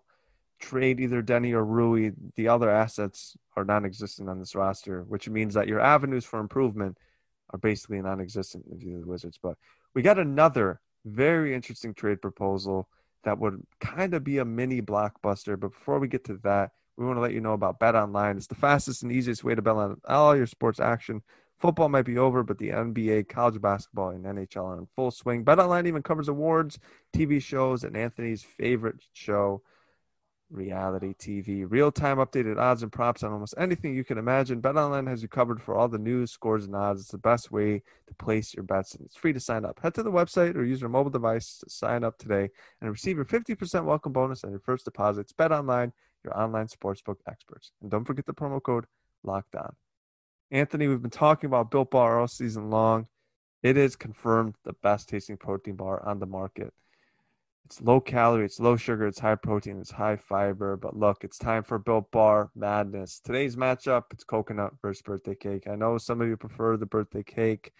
trade 0.62 1.00
either 1.00 1.22
Deni 1.22 1.52
or 1.52 1.64
Rui, 1.64 2.12
the 2.36 2.48
other 2.48 2.70
assets 2.70 3.36
are 3.56 3.64
non-existent 3.64 4.30
on 4.30 4.38
this 4.38 4.54
roster, 4.54 5.02
which 5.02 5.28
means 5.28 5.54
that 5.54 5.68
your 5.68 5.80
avenues 5.80 6.24
for 6.24 6.38
improvement 6.40 6.96
are 7.50 7.58
basically 7.58 8.00
non-existent 8.00 8.64
if 8.70 8.82
you're 8.82 9.00
the 9.00 9.06
Wizards. 9.06 9.38
But 9.42 9.58
we 9.94 10.00
got 10.00 10.18
another 10.18 10.80
very 11.04 11.54
interesting 11.54 11.92
trade 11.92 12.22
proposal 12.22 12.88
that 13.24 13.38
would 13.38 13.62
kind 13.80 14.14
of 14.14 14.24
be 14.24 14.38
a 14.38 14.44
mini 14.44 14.80
blockbuster. 14.80 15.58
But 15.58 15.72
before 15.72 15.98
we 15.98 16.08
get 16.08 16.24
to 16.24 16.38
that, 16.44 16.70
we 16.96 17.04
want 17.04 17.16
to 17.16 17.20
let 17.20 17.32
you 17.32 17.40
know 17.40 17.54
about 17.54 17.78
Bet 17.78 17.94
Online. 17.94 18.36
It's 18.36 18.46
the 18.46 18.54
fastest 18.54 19.02
and 19.02 19.12
easiest 19.12 19.44
way 19.44 19.54
to 19.54 19.62
bet 19.62 19.74
on 19.74 20.00
all 20.08 20.36
your 20.36 20.46
sports 20.46 20.80
action. 20.80 21.22
Football 21.58 21.88
might 21.88 22.02
be 22.04 22.18
over, 22.18 22.42
but 22.42 22.58
the 22.58 22.70
NBA, 22.70 23.28
college 23.28 23.60
basketball, 23.60 24.10
and 24.10 24.24
NHL 24.24 24.64
are 24.64 24.78
in 24.78 24.86
full 24.96 25.10
swing. 25.10 25.44
Bet 25.44 25.58
Online 25.58 25.86
even 25.86 26.02
covers 26.02 26.28
awards, 26.28 26.78
TV 27.14 27.40
shows, 27.40 27.84
and 27.84 27.96
Anthony's 27.96 28.42
favorite 28.42 29.04
show, 29.12 29.62
reality 30.52 31.14
TV. 31.14 31.64
Real 31.68 31.90
time 31.90 32.18
updated 32.18 32.58
odds 32.58 32.82
and 32.82 32.92
props 32.92 33.22
on 33.22 33.32
almost 33.32 33.54
anything 33.56 33.94
you 33.94 34.04
can 34.04 34.18
imagine. 34.18 34.60
Bet 34.60 34.76
Online 34.76 35.06
has 35.06 35.22
you 35.22 35.28
covered 35.28 35.60
for 35.60 35.74
all 35.74 35.88
the 35.88 35.98
news, 35.98 36.30
scores, 36.30 36.66
and 36.66 36.76
odds. 36.76 37.00
It's 37.00 37.10
the 37.10 37.18
best 37.18 37.50
way 37.50 37.82
to 38.06 38.14
place 38.14 38.54
your 38.54 38.64
bets, 38.64 38.94
and 38.94 39.04
it's 39.04 39.16
free 39.16 39.32
to 39.32 39.40
sign 39.40 39.64
up. 39.64 39.80
Head 39.82 39.94
to 39.94 40.02
the 40.02 40.12
website 40.12 40.54
or 40.54 40.64
use 40.64 40.80
your 40.80 40.90
mobile 40.90 41.10
device 41.10 41.58
to 41.58 41.70
sign 41.70 42.04
up 42.04 42.18
today 42.18 42.50
and 42.80 42.90
receive 42.90 43.16
your 43.16 43.24
50% 43.24 43.84
welcome 43.84 44.12
bonus 44.12 44.44
on 44.44 44.50
your 44.50 44.60
first 44.60 44.84
deposits. 44.84 45.32
Bet 45.32 45.52
Online, 45.52 45.92
your 46.24 46.38
online 46.38 46.66
sportsbook 46.66 47.16
experts. 47.26 47.72
And 47.80 47.90
don't 47.90 48.04
forget 48.04 48.26
the 48.26 48.34
promo 48.34 48.62
code 48.62 48.86
Locked 49.24 49.56
On. 49.56 49.74
Anthony, 50.50 50.86
we've 50.86 51.02
been 51.02 51.10
talking 51.10 51.48
about 51.48 51.70
Built 51.70 51.90
Bar 51.90 52.20
all 52.20 52.28
season 52.28 52.70
long. 52.70 53.06
It 53.62 53.76
is 53.76 53.96
confirmed 53.96 54.56
the 54.64 54.74
best 54.82 55.08
tasting 55.08 55.36
protein 55.36 55.76
bar 55.76 56.06
on 56.06 56.18
the 56.18 56.26
market. 56.26 56.74
It's 57.64 57.80
low 57.80 58.00
calorie, 58.00 58.44
it's 58.44 58.60
low 58.60 58.76
sugar, 58.76 59.06
it's 59.06 59.20
high 59.20 59.36
protein, 59.36 59.80
it's 59.80 59.92
high 59.92 60.16
fiber. 60.16 60.76
But 60.76 60.96
look, 60.96 61.24
it's 61.24 61.38
time 61.38 61.62
for 61.62 61.78
Built 61.78 62.10
Bar 62.10 62.50
madness. 62.54 63.20
Today's 63.20 63.56
matchup, 63.56 64.04
it's 64.12 64.24
coconut 64.24 64.74
versus 64.82 65.02
birthday 65.02 65.34
cake. 65.34 65.66
I 65.66 65.76
know 65.76 65.96
some 65.96 66.20
of 66.20 66.28
you 66.28 66.36
prefer 66.36 66.76
the 66.76 66.86
birthday 66.86 67.22
cake, 67.22 67.72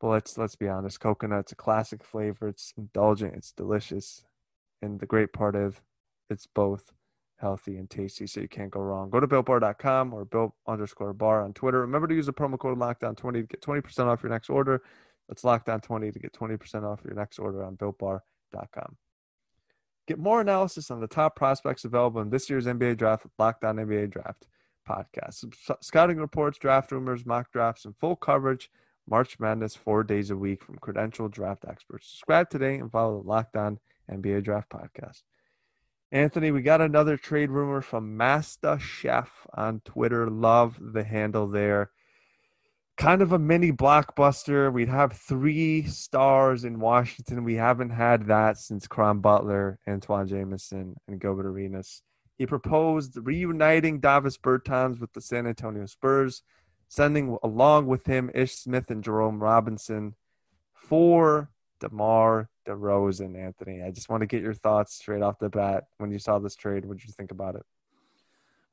but 0.00 0.08
let's 0.08 0.38
let's 0.38 0.56
be 0.56 0.68
honest. 0.68 1.00
Coconut's 1.00 1.52
a 1.52 1.56
classic 1.56 2.04
flavor. 2.04 2.48
It's 2.48 2.72
indulgent, 2.76 3.34
it's 3.34 3.52
delicious, 3.52 4.24
and 4.82 5.00
the 5.00 5.06
great 5.06 5.32
part 5.32 5.56
of 5.56 5.80
it's 6.30 6.46
both 6.46 6.92
healthy 7.38 7.76
and 7.76 7.90
tasty, 7.90 8.26
so 8.26 8.40
you 8.40 8.48
can't 8.48 8.70
go 8.70 8.80
wrong. 8.80 9.10
Go 9.10 9.20
to 9.20 9.26
builtbar.com 9.26 10.14
or 10.14 10.24
built 10.24 10.54
underscore 10.66 11.12
bar 11.12 11.42
on 11.42 11.52
Twitter. 11.52 11.80
Remember 11.80 12.06
to 12.08 12.14
use 12.14 12.26
the 12.26 12.32
promo 12.32 12.58
code 12.58 12.78
lockdown20 12.78 13.32
to 13.32 13.42
get 13.42 13.60
20% 13.60 14.06
off 14.06 14.22
your 14.22 14.30
next 14.30 14.48
order. 14.48 14.82
That's 15.28 15.42
lockdown20 15.42 16.12
to 16.12 16.18
get 16.18 16.32
20% 16.32 16.84
off 16.84 17.00
your 17.04 17.14
next 17.14 17.38
order 17.38 17.64
on 17.64 17.76
builtbar.com. 17.76 18.96
Get 20.06 20.18
more 20.18 20.40
analysis 20.40 20.90
on 20.90 21.00
the 21.00 21.06
top 21.06 21.34
prospects 21.36 21.84
available 21.84 22.20
in 22.20 22.30
this 22.30 22.50
year's 22.50 22.66
NBA 22.66 22.98
draft 22.98 23.26
Locked 23.38 23.64
On 23.64 23.76
NBA 23.76 24.10
Draft 24.10 24.46
podcast. 24.88 25.44
Scouting 25.80 26.18
reports, 26.18 26.58
draft 26.58 26.92
rumors, 26.92 27.24
mock 27.24 27.50
drafts, 27.52 27.84
and 27.84 27.96
full 27.96 28.16
coverage. 28.16 28.70
March 29.08 29.38
Madness 29.38 29.76
four 29.76 30.02
days 30.02 30.30
a 30.30 30.36
week 30.36 30.62
from 30.62 30.78
credentialed 30.78 31.30
draft 31.30 31.64
experts. 31.68 32.08
Subscribe 32.08 32.48
today 32.48 32.76
and 32.76 32.90
follow 32.90 33.20
the 33.20 33.28
Locked 33.28 33.56
On 33.56 33.78
NBA 34.10 34.44
Draft 34.44 34.70
podcast. 34.70 35.22
Anthony, 36.10 36.50
we 36.50 36.62
got 36.62 36.80
another 36.80 37.16
trade 37.16 37.50
rumor 37.50 37.82
from 37.82 38.16
Master 38.16 38.78
Chef 38.78 39.46
on 39.54 39.80
Twitter. 39.84 40.28
Love 40.30 40.78
the 40.80 41.04
handle 41.04 41.48
there. 41.48 41.90
Kind 42.96 43.22
of 43.22 43.32
a 43.32 43.38
mini 43.38 43.72
blockbuster. 43.72 44.72
We'd 44.72 44.88
have 44.88 45.12
three 45.12 45.84
stars 45.86 46.64
in 46.64 46.78
Washington. 46.78 47.42
We 47.42 47.54
haven't 47.54 47.90
had 47.90 48.26
that 48.26 48.58
since 48.58 48.86
Caron 48.86 49.20
Butler, 49.20 49.78
Antawn 49.86 50.28
Jamison, 50.28 50.96
and 51.08 51.20
Gilbert 51.20 51.46
Arenas. 51.46 52.02
He 52.38 52.46
proposed 52.46 53.16
reuniting 53.16 54.00
Davis 54.00 54.38
Bertans 54.38 55.00
with 55.00 55.12
the 55.12 55.20
San 55.20 55.46
Antonio 55.46 55.86
Spurs, 55.86 56.42
sending 56.88 57.36
along 57.42 57.86
with 57.86 58.06
him 58.06 58.30
Ish 58.34 58.54
Smith 58.54 58.90
and 58.90 59.02
Jerome 59.02 59.42
Robinson 59.42 60.14
for 60.72 61.50
DeMar 61.80 62.48
DeRozan, 62.66 63.36
Anthony. 63.36 63.82
I 63.82 63.90
just 63.90 64.08
want 64.08 64.22
to 64.22 64.26
get 64.26 64.42
your 64.42 64.54
thoughts 64.54 64.94
straight 64.94 65.22
off 65.22 65.38
the 65.38 65.48
bat 65.48 65.84
when 65.98 66.10
you 66.10 66.18
saw 66.18 66.38
this 66.38 66.56
trade. 66.56 66.84
What 66.84 66.98
did 66.98 67.06
you 67.06 67.12
think 67.12 67.30
about 67.30 67.56
it? 67.56 67.62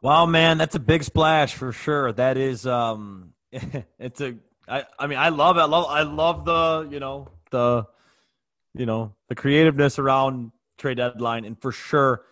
Wow, 0.01 0.25
man, 0.25 0.57
that's 0.57 0.75
a 0.75 0.79
big 0.79 1.03
splash 1.03 1.53
for 1.53 1.71
sure. 1.71 2.11
That 2.11 2.37
is, 2.37 2.65
um, 2.65 3.33
it's 3.99 4.21
a. 4.21 4.35
I, 4.67 4.85
I 4.97 5.07
mean, 5.07 5.17
I 5.17 5.29
love 5.29 5.57
it. 5.57 5.61
I 5.61 5.65
love, 5.65 5.85
I 5.89 6.03
love 6.03 6.45
the, 6.45 6.87
you 6.91 6.99
know, 6.99 7.27
the, 7.49 7.85
you 8.73 8.85
know, 8.85 9.13
the 9.27 9.35
creativeness 9.35 9.99
around 9.99 10.51
trade 10.77 10.97
deadline, 10.97 11.45
and 11.45 11.59
for 11.61 11.71
sure, 11.71 12.23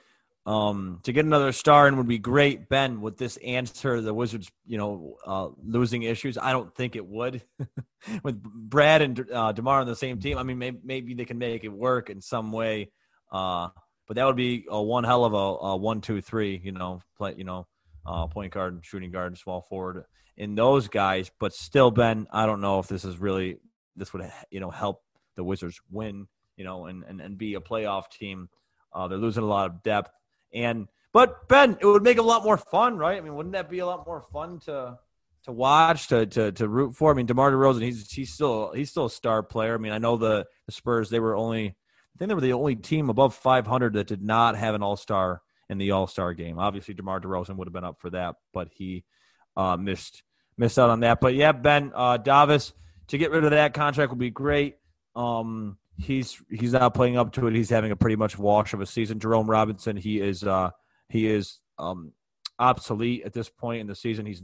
um, 0.45 0.99
to 1.03 1.12
get 1.12 1.25
another 1.25 1.51
star 1.51 1.88
in 1.88 1.97
would 1.97 2.08
be 2.08 2.17
great. 2.17 2.69
Ben, 2.69 3.01
would 3.01 3.17
this 3.17 3.38
answer 3.38 3.99
the 4.01 4.13
Wizards, 4.13 4.49
you 4.65 4.77
know, 4.77 5.17
uh, 5.25 5.49
losing 5.63 6.03
issues? 6.03 6.38
I 6.38 6.51
don't 6.51 6.73
think 6.73 6.95
it 6.95 7.05
would. 7.05 7.43
With 8.23 8.41
Brad 8.41 9.01
and 9.01 9.29
uh, 9.32 9.51
Demar 9.51 9.82
on 9.82 9.88
the 9.88 9.95
same 9.95 10.19
team, 10.19 10.38
I 10.38 10.43
mean, 10.43 10.58
maybe, 10.58 10.79
maybe 10.84 11.13
they 11.13 11.25
can 11.25 11.38
make 11.38 11.63
it 11.63 11.69
work 11.69 12.10
in 12.10 12.21
some 12.21 12.51
way. 12.51 12.91
Uh, 13.32 13.69
but 14.08 14.15
that 14.15 14.25
would 14.25 14.38
be 14.38 14.65
a 14.69 14.82
one 14.82 15.03
hell 15.03 15.25
of 15.25 15.34
a, 15.34 15.38
a 15.38 15.75
one, 15.75 16.01
two, 16.01 16.21
three. 16.21 16.60
You 16.63 16.71
know, 16.71 17.01
play. 17.17 17.36
You 17.38 17.43
know, 17.43 17.67
uh, 18.06 18.28
point 18.28 18.54
guard, 18.54 18.80
shooting 18.84 19.12
guard, 19.12 19.38
small 19.38 19.62
forward 19.62 20.06
in 20.38 20.56
those 20.56 20.88
guys. 20.88 21.32
But 21.40 21.54
still, 21.54 21.92
Ben, 21.92 22.28
I 22.32 22.46
don't 22.46 22.62
know 22.62 22.80
if 22.80 22.88
this 22.88 23.06
is 23.06 23.18
really 23.18 23.58
this 23.96 24.14
would 24.14 24.30
you 24.50 24.60
know 24.60 24.72
help 24.72 25.04
the 25.36 25.44
Wizards 25.44 25.80
win. 25.92 26.28
You 26.58 26.66
know, 26.66 26.86
and 26.86 27.04
and, 27.04 27.22
and 27.22 27.38
be 27.38 27.56
a 27.56 27.62
playoff 27.62 28.10
team. 28.10 28.50
Uh, 28.94 29.08
they're 29.08 29.18
losing 29.18 29.44
a 29.44 29.48
lot 29.48 29.70
of 29.70 29.84
depth, 29.84 30.12
and 30.54 30.88
but 31.14 31.48
Ben, 31.48 31.78
it 31.80 31.86
would 31.86 32.04
make 32.04 32.18
a 32.18 32.24
lot 32.24 32.44
more 32.44 32.58
fun, 32.58 32.98
right? 32.98 33.18
I 33.18 33.22
mean, 33.22 33.36
wouldn't 33.36 33.54
that 33.54 33.70
be 33.70 33.80
a 33.80 33.86
lot 33.86 34.06
more 34.06 34.22
fun 34.22 34.60
to 34.62 34.98
to 35.44 35.52
watch, 35.52 36.08
to 36.10 36.26
to 36.26 36.52
to 36.52 36.68
root 36.68 36.96
for? 36.96 37.12
I 37.12 37.16
mean, 37.16 37.26
Demar 37.26 37.52
Derozan, 37.52 37.82
he's 37.82 38.12
he's 38.12 38.34
still 38.34 38.74
he's 38.74 38.90
still 38.90 39.06
a 39.06 39.12
star 39.12 39.42
player. 39.42 39.76
I 39.76 39.78
mean, 39.78 39.94
I 39.94 39.98
know 39.98 40.18
the, 40.18 40.46
the 40.66 40.72
Spurs 40.72 41.10
they 41.10 41.20
were 41.20 41.36
only 41.36 41.68
I 41.68 42.18
think 42.18 42.30
they 42.30 42.36
were 42.36 42.42
the 42.42 42.54
only 42.54 42.76
team 42.76 43.10
above 43.10 43.36
500 43.36 43.94
that 43.94 44.08
did 44.08 44.22
not 44.22 44.58
have 44.58 44.76
an 44.76 44.84
All 44.84 44.98
Star 44.98 45.42
in 45.69 45.77
the 45.77 45.91
All 45.91 46.08
Star 46.08 46.34
game. 46.34 46.60
Obviously, 46.60 46.93
DeMar 46.93 47.21
DeRozan 47.21 47.55
would 47.55 47.67
have 47.67 47.73
been 47.73 47.84
up 47.84 47.99
for 47.99 48.10
that, 48.12 48.36
but 48.53 48.69
he 48.71 49.03
uh, 49.55 49.77
missed 49.77 50.23
missed 50.58 50.79
out 50.79 50.89
on 50.89 51.01
that. 51.01 51.21
But 51.21 51.36
yeah, 51.36 51.51
Ben 51.51 51.91
uh, 51.95 52.17
Davis 52.17 52.73
to 53.08 53.17
get 53.17 53.32
rid 53.32 53.43
of 53.43 53.51
that 53.51 53.73
contract 53.73 54.12
would 54.12 54.19
be 54.19 54.29
great. 54.29 54.75
Um, 55.15 55.77
he's 55.97 56.41
he's 56.49 56.73
not 56.73 56.93
playing 56.93 57.17
up 57.17 57.34
to 57.34 57.47
it. 57.47 57.55
He's 57.55 57.69
having 57.69 57.91
a 57.91 57.95
pretty 57.95 58.15
much 58.15 58.38
wash 58.38 58.73
of 58.73 58.82
a 58.82 58.86
season. 58.86 59.19
Jerome 59.19 59.49
Robinson, 59.49 59.97
he 59.97 60.19
is 60.19 60.43
uh, 60.43 60.71
he 61.10 61.27
is 61.27 61.60
um, 61.77 62.13
obsolete 62.58 63.23
at 63.25 63.34
this 63.34 63.49
point 63.49 63.82
in 63.82 63.88
the 63.88 63.95
season. 63.95 64.25
He's 64.25 64.41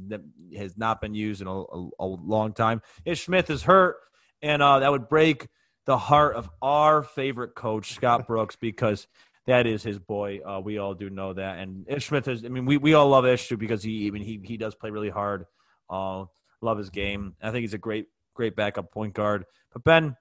has 0.58 0.78
not 0.78 1.02
been 1.02 1.16
used 1.16 1.42
in 1.42 1.48
a, 1.48 1.62
a, 1.62 1.90
a 2.00 2.06
long 2.06 2.54
time. 2.54 2.82
Ish 3.06 3.26
Smith 3.26 3.50
is 3.50 3.64
hurt, 3.64 3.98
and 4.42 4.62
uh, 4.62 4.80
that 4.80 4.92
would 4.92 5.10
break 5.10 5.48
the 5.86 5.98
heart 5.98 6.36
of 6.36 6.50
our 6.62 7.04
favorite 7.04 7.56
coach 7.56 7.94
Scott 7.94 8.28
Brooks 8.28 8.56
because 8.56 9.08
that 9.48 9.68
is 9.68 9.84
his 9.84 10.00
boy. 10.00 10.40
Uh, 10.40 10.60
we 10.60 10.78
all 10.78 10.94
do 10.94 11.10
know 11.10 11.34
that. 11.34 11.60
And 11.60 11.86
Ish 11.88 12.08
Smith 12.08 12.28
is. 12.28 12.44
I 12.44 12.50
mean, 12.50 12.66
we, 12.66 12.78
we 12.78 12.94
all 12.94 13.08
love 13.08 13.26
Ish 13.26 13.48
too 13.48 13.58
because 13.58 13.84
he 13.84 13.92
even 14.06 14.22
he 14.22 14.40
he 14.44 14.58
does 14.58 14.76
play 14.76 14.90
really 14.90 15.10
hard. 15.10 15.46
Uh, 15.90 16.26
love 16.62 16.78
his 16.78 16.90
game. 16.90 17.36
I 17.42 17.52
think 17.52 17.62
he's 17.62 17.74
a 17.74 17.80
great 17.80 18.08
great 18.34 18.56
backup 18.56 18.92
point 18.92 19.14
guard. 19.14 19.46
But 19.72 19.84
Ben, 19.84 20.16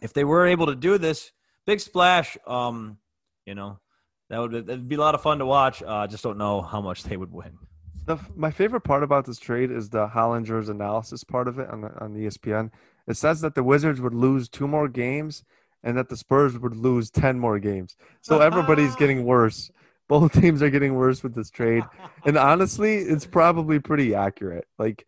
if 0.00 0.12
they 0.12 0.24
were 0.24 0.46
able 0.46 0.66
to 0.66 0.74
do 0.74 0.98
this 0.98 1.32
big 1.66 1.80
splash, 1.80 2.36
um, 2.46 2.98
you 3.46 3.54
know, 3.54 3.80
that 4.28 4.38
would 4.38 4.66
that'd 4.66 4.88
be 4.88 4.96
a 4.96 5.00
lot 5.00 5.14
of 5.14 5.22
fun 5.22 5.38
to 5.38 5.46
watch. 5.46 5.82
Uh, 5.82 6.06
just 6.06 6.22
don't 6.22 6.38
know 6.38 6.62
how 6.62 6.80
much 6.80 7.04
they 7.04 7.16
would 7.16 7.32
win. 7.32 7.58
The, 8.04 8.18
my 8.34 8.50
favorite 8.50 8.80
part 8.80 9.04
about 9.04 9.26
this 9.26 9.38
trade 9.38 9.70
is 9.70 9.88
the 9.88 10.08
Hollinger's 10.08 10.68
analysis 10.68 11.22
part 11.22 11.46
of 11.46 11.60
it 11.60 11.70
on, 11.70 11.82
the, 11.82 12.00
on 12.00 12.14
ESPN. 12.14 12.70
It 13.06 13.16
says 13.16 13.40
that 13.42 13.54
the 13.54 13.62
Wizards 13.62 14.00
would 14.00 14.14
lose 14.14 14.48
two 14.48 14.66
more 14.66 14.88
games 14.88 15.44
and 15.84 15.96
that 15.96 16.08
the 16.08 16.16
Spurs 16.16 16.58
would 16.58 16.76
lose 16.76 17.10
10 17.10 17.38
more 17.38 17.58
games. 17.58 17.96
So 18.20 18.40
everybody's 18.40 18.96
getting 19.02 19.24
worse. 19.24 19.70
Both 20.08 20.32
teams 20.40 20.62
are 20.62 20.70
getting 20.70 20.94
worse 20.94 21.22
with 21.22 21.34
this 21.34 21.50
trade. 21.50 21.84
And 22.24 22.36
honestly, 22.36 22.96
it's 22.98 23.26
probably 23.26 23.78
pretty 23.78 24.14
accurate. 24.14 24.66
Like, 24.78 25.06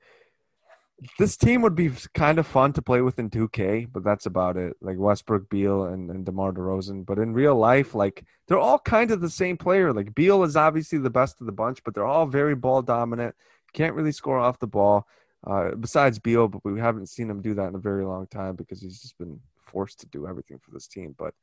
this 1.19 1.37
team 1.37 1.63
would 1.63 1.75
be 1.75 1.91
kind 2.15 2.39
of 2.39 2.47
fun 2.47 2.73
to 2.73 2.83
play 2.83 3.01
with 3.01 3.19
in 3.19 3.29
2K, 3.29 3.89
but 3.93 4.05
that's 4.05 4.27
about 4.27 4.57
it. 4.57 4.77
Like 4.81 4.97
Westbrook, 4.97 5.49
Beal, 5.51 5.85
and, 5.85 6.11
and 6.11 6.25
DeMar 6.25 6.53
DeRozan. 6.53 7.05
But 7.05 7.19
in 7.19 7.35
real 7.35 7.57
life, 7.57 7.95
like 7.95 8.25
they're 8.47 8.59
all 8.59 8.79
kind 8.79 9.11
of 9.11 9.21
the 9.21 9.31
same 9.31 9.57
player. 9.57 9.93
Like 9.93 10.15
Beal 10.15 10.45
is 10.45 10.57
obviously 10.57 10.99
the 10.99 11.11
best 11.11 11.41
of 11.41 11.47
the 11.47 11.53
bunch, 11.53 11.83
but 11.85 11.95
they're 11.95 12.07
all 12.07 12.27
very 12.27 12.55
ball 12.55 12.81
dominant. 12.81 13.35
Can't 13.73 13.95
really 13.95 14.13
score 14.13 14.39
off 14.39 14.61
the 14.61 14.67
ball. 14.67 15.07
Uh, 15.47 15.75
besides 15.75 16.19
Beal, 16.19 16.49
but 16.49 16.65
we 16.65 16.81
haven't 16.81 17.09
seen 17.11 17.29
him 17.29 17.43
do 17.43 17.53
that 17.53 17.69
in 17.69 17.75
a 17.75 17.79
very 17.79 18.05
long 18.05 18.27
time 18.29 18.57
because 18.57 18.81
he's 18.81 19.03
just 19.03 19.19
been 19.19 19.39
forced 19.75 20.01
to 20.01 20.07
do 20.07 20.27
everything 20.27 20.59
for 20.63 20.71
this 20.71 20.87
team. 20.87 21.15
But 21.19 21.35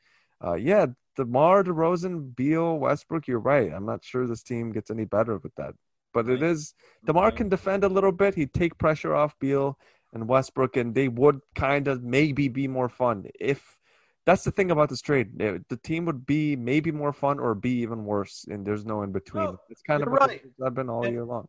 uh, 0.44 0.56
yeah, 0.56 0.88
DeMar 1.18 1.64
DeRozan, 1.66 2.36
Beal, 2.36 2.80
Westbrook, 2.80 3.28
you're 3.28 3.40
right. 3.40 3.72
I'm 3.72 3.86
not 3.86 4.04
sure 4.04 4.26
this 4.26 4.44
team 4.44 4.72
gets 4.72 4.90
any 4.90 5.06
better 5.06 5.38
with 5.38 5.54
that 5.56 5.76
but 6.14 6.30
it 6.30 6.42
is 6.44 6.74
DeMar 7.06 7.32
can 7.32 7.50
defend 7.50 7.84
a 7.84 7.90
little 7.90 8.12
bit. 8.12 8.36
He'd 8.36 8.54
take 8.54 8.78
pressure 8.78 9.16
off 9.16 9.38
Beal 9.40 9.78
and 10.14 10.28
Westbrook, 10.28 10.78
and 10.78 10.94
they 10.94 11.08
would 11.08 11.40
kind 11.56 11.88
of 11.88 12.04
maybe 12.04 12.48
be 12.48 12.68
more 12.68 12.90
fun. 12.90 13.26
If 13.40 13.78
that's 14.26 14.44
the 14.44 14.52
thing 14.52 14.72
about 14.72 14.90
this 14.90 15.02
trade, 15.02 15.38
the 15.38 15.80
team 15.84 16.06
would 16.06 16.26
be 16.26 16.56
maybe 16.56 16.92
more 16.92 17.14
fun 17.14 17.40
or 17.40 17.56
be 17.56 17.82
even 17.82 18.06
worse, 18.06 18.46
and 18.50 18.66
there's 18.66 18.86
no 18.86 19.04
in 19.04 19.12
between. 19.12 19.46
No, 19.46 19.60
it's 19.70 19.82
kind 19.82 20.02
of 20.02 20.10
right. 20.10 20.42
I've 20.64 20.76
been 20.76 20.90
all 20.90 21.04
and, 21.04 21.14
year 21.14 21.26
long. 21.26 21.48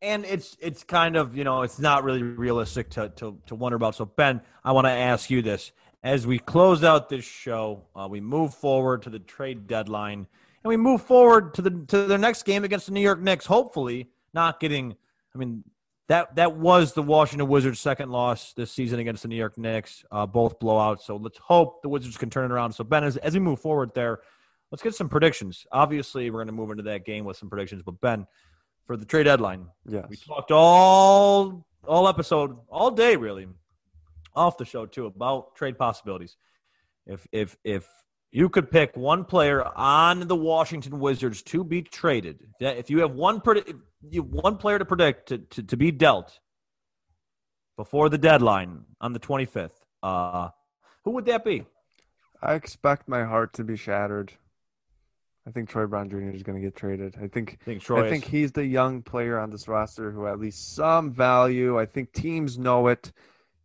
And 0.00 0.24
it's 0.24 0.56
it's 0.60 0.82
kind 0.82 1.16
of 1.16 1.36
you 1.36 1.44
know 1.44 1.62
it's 1.62 1.78
not 1.78 2.02
really 2.02 2.22
realistic 2.22 2.90
to 2.90 3.10
to, 3.16 3.38
to 3.46 3.54
wonder 3.54 3.76
about. 3.76 3.94
So 3.94 4.04
Ben, 4.04 4.40
I 4.64 4.72
want 4.72 4.86
to 4.86 4.90
ask 4.90 5.30
you 5.30 5.42
this 5.42 5.70
as 6.02 6.26
we 6.26 6.38
close 6.38 6.82
out 6.82 7.08
this 7.08 7.24
show. 7.24 7.84
Uh, 7.94 8.08
we 8.10 8.20
move 8.20 8.54
forward 8.54 9.02
to 9.02 9.10
the 9.10 9.18
trade 9.18 9.66
deadline 9.66 10.26
and 10.64 10.68
we 10.68 10.76
move 10.76 11.02
forward 11.02 11.54
to 11.54 11.62
the 11.62 11.70
to 11.88 12.06
their 12.06 12.18
next 12.18 12.44
game 12.44 12.64
against 12.64 12.86
the 12.86 12.92
New 12.92 13.00
York 13.00 13.20
Knicks. 13.20 13.46
Hopefully, 13.46 14.10
not 14.32 14.60
getting. 14.60 14.94
I 15.34 15.38
mean, 15.38 15.64
that 16.08 16.36
that 16.36 16.56
was 16.56 16.92
the 16.92 17.02
Washington 17.02 17.48
Wizards' 17.48 17.80
second 17.80 18.10
loss 18.10 18.52
this 18.52 18.70
season 18.70 19.00
against 19.00 19.22
the 19.22 19.28
New 19.28 19.36
York 19.36 19.58
Knicks, 19.58 20.04
uh, 20.10 20.26
both 20.26 20.58
blowouts. 20.60 21.02
So 21.02 21.16
let's 21.16 21.38
hope 21.38 21.82
the 21.82 21.88
Wizards 21.88 22.16
can 22.16 22.30
turn 22.30 22.50
it 22.50 22.54
around. 22.54 22.72
So 22.72 22.84
Ben, 22.84 23.04
as, 23.04 23.16
as 23.18 23.34
we 23.34 23.40
move 23.40 23.60
forward 23.60 23.90
there, 23.94 24.20
let's 24.70 24.82
get 24.82 24.94
some 24.94 25.08
predictions. 25.08 25.66
Obviously, 25.72 26.30
we're 26.30 26.38
going 26.38 26.46
to 26.48 26.52
move 26.52 26.70
into 26.70 26.84
that 26.84 27.04
game 27.04 27.24
with 27.24 27.36
some 27.36 27.48
predictions. 27.48 27.82
But 27.82 28.00
Ben, 28.00 28.26
for 28.86 28.96
the 28.96 29.06
trade 29.06 29.24
deadline, 29.24 29.66
yes. 29.88 30.06
we 30.08 30.16
talked 30.16 30.50
all 30.50 31.66
all 31.88 32.06
episode, 32.06 32.56
all 32.68 32.92
day 32.92 33.16
really, 33.16 33.48
off 34.34 34.58
the 34.58 34.64
show 34.64 34.86
too 34.86 35.06
about 35.06 35.54
trade 35.56 35.78
possibilities. 35.78 36.36
If 37.06 37.26
if 37.32 37.56
if 37.64 37.88
you 38.32 38.48
could 38.48 38.70
pick 38.70 38.96
one 38.96 39.24
player 39.24 39.62
on 39.76 40.26
the 40.26 40.34
Washington 40.34 40.98
Wizards 40.98 41.42
to 41.42 41.62
be 41.62 41.82
traded. 41.82 42.38
If 42.58 42.88
you 42.88 43.00
have 43.00 43.12
one, 43.12 43.42
you 44.08 44.22
one 44.22 44.56
player 44.56 44.78
to 44.78 44.86
predict 44.86 45.28
to, 45.28 45.38
to, 45.38 45.62
to, 45.62 45.76
be 45.76 45.90
dealt 45.90 46.40
before 47.76 48.08
the 48.08 48.16
deadline 48.16 48.84
on 49.02 49.12
the 49.12 49.20
25th, 49.20 49.72
uh, 50.02 50.48
who 51.04 51.10
would 51.12 51.26
that 51.26 51.44
be? 51.44 51.66
I 52.40 52.54
expect 52.54 53.06
my 53.06 53.24
heart 53.24 53.52
to 53.54 53.64
be 53.64 53.76
shattered. 53.76 54.32
I 55.46 55.50
think 55.50 55.68
Troy 55.68 55.86
Brown 55.86 56.08
Jr. 56.08 56.30
is 56.30 56.42
going 56.42 56.56
to 56.56 56.64
get 56.64 56.76
traded. 56.76 57.16
I 57.20 57.26
think 57.26 57.58
I 57.62 57.64
think, 57.64 57.90
I 57.90 58.08
think 58.08 58.24
he's 58.24 58.52
the 58.52 58.64
young 58.64 59.02
player 59.02 59.38
on 59.38 59.50
this 59.50 59.66
roster 59.66 60.10
who 60.10 60.26
at 60.26 60.38
least 60.38 60.74
some 60.74 61.12
value. 61.12 61.78
I 61.78 61.84
think 61.84 62.12
teams 62.12 62.58
know 62.58 62.86
it. 62.86 63.12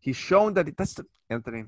He's 0.07 0.15
shown 0.15 0.53
that 0.53 0.69
it, 0.69 0.77
that's 0.77 0.93
the, 0.93 1.05
Anthony. 1.29 1.65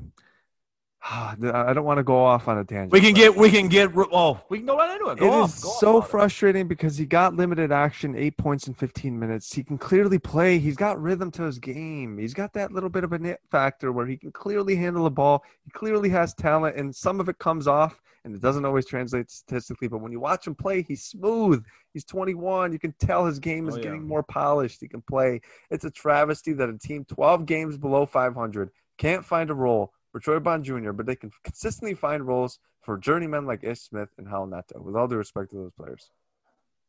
Ah, 1.01 1.33
I 1.41 1.71
don't 1.71 1.85
want 1.85 1.97
to 1.97 2.03
go 2.03 2.17
off 2.17 2.49
on 2.49 2.57
a 2.57 2.65
tangent. 2.65 2.91
We 2.91 2.99
can 2.99 3.13
get, 3.13 3.33
we 3.33 3.49
can 3.49 3.69
get, 3.69 3.91
oh, 3.95 4.41
we 4.49 4.57
can 4.57 4.67
go 4.67 4.75
right 4.75 4.91
into 4.91 5.09
it. 5.11 5.19
Go 5.19 5.27
it 5.27 5.29
off, 5.29 5.55
is 5.55 5.63
go 5.63 5.69
so 5.79 6.01
frustrating 6.01 6.67
because 6.67 6.97
he 6.97 7.05
got 7.05 7.35
limited 7.35 7.71
action, 7.71 8.15
eight 8.17 8.35
points 8.35 8.67
in 8.67 8.73
15 8.73 9.17
minutes. 9.17 9.53
He 9.53 9.63
can 9.63 9.77
clearly 9.77 10.19
play. 10.19 10.59
He's 10.59 10.75
got 10.75 11.01
rhythm 11.01 11.31
to 11.31 11.43
his 11.43 11.57
game. 11.57 12.17
He's 12.17 12.33
got 12.33 12.51
that 12.53 12.73
little 12.73 12.89
bit 12.89 13.05
of 13.05 13.13
a 13.13 13.19
net 13.19 13.39
factor 13.49 13.93
where 13.93 14.05
he 14.05 14.17
can 14.17 14.33
clearly 14.33 14.75
handle 14.75 15.05
the 15.05 15.09
ball. 15.09 15.43
He 15.63 15.71
clearly 15.71 16.09
has 16.09 16.33
talent, 16.33 16.75
and 16.75 16.93
some 16.93 17.21
of 17.21 17.29
it 17.29 17.39
comes 17.39 17.65
off, 17.65 18.01
and 18.25 18.35
it 18.35 18.41
doesn't 18.41 18.65
always 18.65 18.85
translate 18.85 19.31
statistically. 19.31 19.87
But 19.87 20.01
when 20.01 20.11
you 20.11 20.19
watch 20.19 20.47
him 20.47 20.55
play, 20.55 20.81
he's 20.81 21.05
smooth. 21.05 21.63
He's 21.93 22.03
21. 22.03 22.73
You 22.73 22.79
can 22.79 22.93
tell 22.99 23.25
his 23.25 23.39
game 23.39 23.65
oh, 23.65 23.69
is 23.69 23.75
oh, 23.75 23.77
yeah. 23.77 23.83
getting 23.83 24.05
more 24.05 24.23
polished. 24.23 24.81
He 24.81 24.89
can 24.89 25.01
play. 25.01 25.39
It's 25.71 25.85
a 25.85 25.91
travesty 25.91 26.51
that 26.53 26.67
a 26.67 26.77
team 26.77 27.05
12 27.05 27.45
games 27.45 27.77
below 27.77 28.05
500 28.05 28.69
can't 28.97 29.23
find 29.23 29.49
a 29.49 29.53
role 29.55 29.93
for 30.11 30.19
Troy 30.19 30.39
Brown 30.39 30.63
Jr., 30.63 30.91
but 30.91 31.05
they 31.05 31.15
can 31.15 31.31
consistently 31.43 31.93
find 31.93 32.27
roles 32.27 32.59
for 32.81 32.97
journeymen 32.97 33.45
like 33.45 33.63
Ish 33.63 33.81
Smith 33.81 34.09
and 34.17 34.27
Raul 34.27 34.49
Neto, 34.49 34.81
with 34.81 34.95
all 34.95 35.07
due 35.07 35.17
respect 35.17 35.51
to 35.51 35.57
those 35.57 35.71
players. 35.71 36.11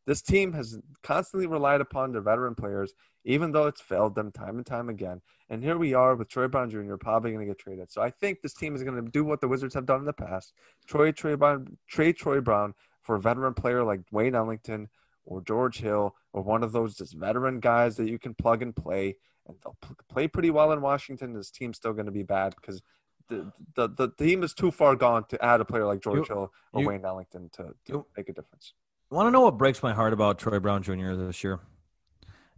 This 0.06 0.22
team 0.22 0.52
has 0.54 0.78
constantly 1.02 1.46
relied 1.46 1.80
upon 1.80 2.12
their 2.12 2.22
veteran 2.22 2.54
players, 2.54 2.94
even 3.24 3.52
though 3.52 3.66
it's 3.66 3.80
failed 3.80 4.14
them 4.14 4.32
time 4.32 4.56
and 4.56 4.66
time 4.66 4.88
again. 4.88 5.20
And 5.50 5.62
here 5.62 5.76
we 5.76 5.94
are 5.94 6.14
with 6.16 6.28
Troy 6.28 6.48
Brown 6.48 6.70
Jr. 6.70 6.96
probably 6.96 7.32
going 7.32 7.46
to 7.46 7.50
get 7.50 7.58
traded. 7.58 7.92
So 7.92 8.00
I 8.00 8.10
think 8.10 8.40
this 8.40 8.54
team 8.54 8.74
is 8.74 8.82
going 8.82 8.96
to 8.96 9.10
do 9.10 9.24
what 9.24 9.40
the 9.40 9.48
Wizards 9.48 9.74
have 9.74 9.86
done 9.86 10.00
in 10.00 10.06
the 10.06 10.12
past: 10.12 10.54
trade 10.86 11.16
Troy 11.16 11.36
Brown, 11.36 11.76
trade 11.86 12.16
Troy 12.16 12.40
Brown 12.40 12.74
for 13.02 13.16
a 13.16 13.20
veteran 13.20 13.54
player 13.54 13.84
like 13.84 14.00
Wayne 14.10 14.34
Ellington 14.34 14.88
or 15.24 15.42
George 15.42 15.78
Hill 15.78 16.14
or 16.32 16.42
one 16.42 16.62
of 16.62 16.72
those 16.72 16.96
just 16.96 17.14
veteran 17.14 17.60
guys 17.60 17.96
that 17.96 18.08
you 18.08 18.18
can 18.18 18.34
plug 18.34 18.62
and 18.62 18.74
play. 18.74 19.16
And 19.46 19.56
they'll 19.62 19.76
play 20.08 20.28
pretty 20.28 20.50
well 20.50 20.72
in 20.72 20.80
Washington. 20.80 21.32
This 21.32 21.50
team's 21.50 21.76
still 21.76 21.92
going 21.92 22.06
to 22.06 22.12
be 22.12 22.22
bad 22.22 22.54
because 22.56 22.82
the, 23.30 23.52
the, 23.74 23.88
the 23.88 24.08
team 24.10 24.42
is 24.42 24.52
too 24.52 24.70
far 24.70 24.96
gone 24.96 25.24
to 25.28 25.42
add 25.42 25.60
a 25.60 25.64
player 25.64 25.86
like 25.86 26.02
George 26.02 26.28
you, 26.28 26.34
Hill 26.34 26.52
or 26.72 26.82
you, 26.82 26.88
Wayne 26.88 27.04
Ellington 27.04 27.48
to, 27.54 27.62
to 27.62 27.74
you, 27.86 28.06
make 28.16 28.28
a 28.28 28.32
difference. 28.32 28.74
I 29.10 29.14
want 29.14 29.26
to 29.26 29.30
know 29.30 29.42
what 29.42 29.56
breaks 29.56 29.82
my 29.82 29.92
heart 29.92 30.12
about 30.12 30.38
Troy 30.38 30.58
Brown 30.58 30.82
Jr. 30.82 31.14
this 31.14 31.42
year? 31.42 31.60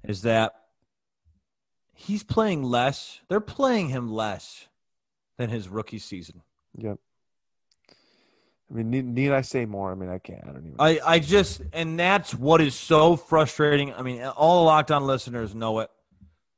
Is 0.02 0.22
that 0.22 0.54
he's 1.94 2.22
playing 2.22 2.62
less. 2.62 3.20
They're 3.28 3.40
playing 3.40 3.88
him 3.88 4.10
less 4.10 4.66
than 5.38 5.50
his 5.50 5.68
rookie 5.68 5.98
season. 5.98 6.42
Yep. 6.76 6.98
I 8.70 8.74
mean, 8.74 8.90
need, 8.90 9.04
need 9.04 9.32
I 9.32 9.42
say 9.42 9.66
more? 9.66 9.92
I 9.92 9.94
mean, 9.94 10.08
I 10.08 10.18
can't. 10.18 10.42
I 10.44 10.46
don't 10.46 10.66
even. 10.66 10.76
I, 10.78 10.98
I 11.04 11.18
just, 11.18 11.60
and 11.72 11.98
that's 11.98 12.34
what 12.34 12.60
is 12.62 12.74
so 12.74 13.16
frustrating. 13.16 13.92
I 13.92 14.02
mean, 14.02 14.22
all 14.22 14.64
locked 14.64 14.90
on 14.90 15.06
listeners 15.06 15.54
know 15.54 15.80
it 15.80 15.90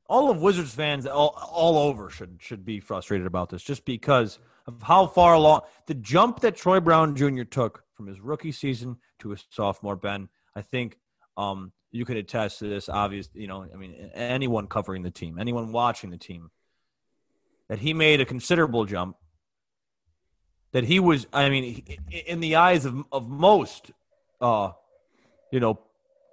all 0.06 0.30
of 0.30 0.40
Wizards 0.40 0.74
fans 0.74 1.06
all, 1.06 1.36
all 1.50 1.78
over 1.78 2.10
should 2.10 2.38
should 2.40 2.64
be 2.64 2.80
frustrated 2.80 3.26
about 3.26 3.50
this 3.50 3.62
just 3.62 3.84
because 3.84 4.38
of 4.66 4.82
how 4.82 5.06
far 5.06 5.34
along 5.34 5.62
the 5.86 5.94
jump 5.94 6.40
that 6.40 6.56
Troy 6.56 6.80
Brown 6.80 7.16
Jr. 7.16 7.42
took 7.42 7.84
from 7.94 8.06
his 8.06 8.20
rookie 8.20 8.52
season 8.52 8.96
to 9.20 9.30
his 9.30 9.46
sophomore. 9.50 9.96
Ben, 9.96 10.28
I 10.54 10.62
think 10.62 10.98
um, 11.36 11.72
you 11.90 12.04
could 12.04 12.16
attest 12.16 12.58
to 12.58 12.68
this. 12.68 12.88
Obvious, 12.88 13.28
you 13.34 13.46
know, 13.46 13.66
I 13.72 13.76
mean, 13.76 14.10
anyone 14.14 14.66
covering 14.66 15.02
the 15.02 15.10
team, 15.10 15.38
anyone 15.38 15.72
watching 15.72 16.10
the 16.10 16.18
team, 16.18 16.50
that 17.68 17.78
he 17.78 17.94
made 17.94 18.20
a 18.20 18.24
considerable 18.24 18.84
jump. 18.84 19.16
That 20.72 20.84
he 20.84 20.98
was, 20.98 21.28
I 21.32 21.48
mean, 21.50 21.84
in 22.10 22.40
the 22.40 22.56
eyes 22.56 22.84
of 22.84 23.04
of 23.12 23.28
most, 23.28 23.92
uh, 24.40 24.72
you 25.52 25.60
know, 25.60 25.80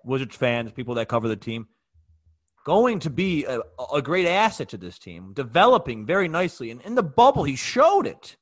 Wizards 0.04 0.36
fans, 0.36 0.72
people 0.72 0.96
that 0.96 1.08
cover 1.08 1.28
the 1.28 1.36
team, 1.36 1.68
going 2.65 3.00
to 3.00 3.10
be 3.10 3.45
a, 3.45 3.62
a 3.93 4.02
great 4.02 4.28
asset 4.28 4.69
to 4.69 4.78
this 4.78 5.00
team, 5.00 5.34
developing 5.34 6.06
very 6.06 6.28
nicely. 6.28 6.71
And 6.71 6.82
in 6.82 6.95
the 6.95 7.04
bubble, 7.04 7.43
he 7.43 7.56
showed 7.56 8.08
it. 8.08 8.38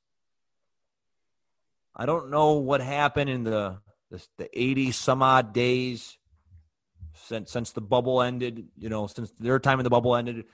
I 1.95 2.05
don't 2.05 2.29
know 2.29 2.53
what 2.53 2.81
happened 2.81 3.29
in 3.29 3.43
the 3.43 3.79
the, 4.11 4.25
the 4.37 4.59
80 4.59 4.91
some 4.91 5.21
odd 5.21 5.53
days 5.53 6.17
since 7.13 7.51
since 7.51 7.71
the 7.71 7.81
bubble 7.81 8.21
ended, 8.21 8.67
you 8.77 8.89
know, 8.89 9.07
since 9.07 9.31
their 9.39 9.59
time 9.59 9.79
in 9.79 9.83
the 9.83 9.89
bubble 9.89 10.15
ended 10.15 10.45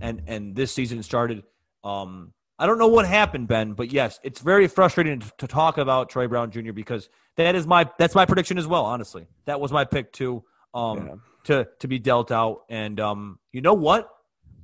and 0.00 0.22
and 0.26 0.54
this 0.54 0.72
season 0.72 1.02
started. 1.02 1.42
Um, 1.82 2.32
I 2.58 2.66
don't 2.66 2.78
know 2.78 2.88
what 2.88 3.06
happened, 3.06 3.48
Ben, 3.48 3.72
but 3.72 3.92
yes, 3.92 4.20
it's 4.22 4.40
very 4.40 4.68
frustrating 4.68 5.20
to, 5.20 5.32
to 5.38 5.48
talk 5.48 5.76
about 5.76 6.08
Troy 6.08 6.28
Brown 6.28 6.50
Jr. 6.52 6.72
because 6.72 7.08
that 7.36 7.54
is 7.54 7.66
my 7.66 7.90
that's 7.98 8.14
my 8.14 8.26
prediction 8.26 8.58
as 8.58 8.66
well. 8.66 8.84
Honestly, 8.84 9.26
that 9.46 9.60
was 9.60 9.72
my 9.72 9.84
pick 9.84 10.12
too. 10.12 10.44
Um, 10.74 11.06
yeah 11.06 11.14
to 11.44 11.68
to 11.78 11.88
be 11.88 11.98
dealt 11.98 12.32
out. 12.32 12.62
And 12.68 12.98
um, 13.00 13.38
you 13.52 13.60
know 13.60 13.74
what? 13.74 14.10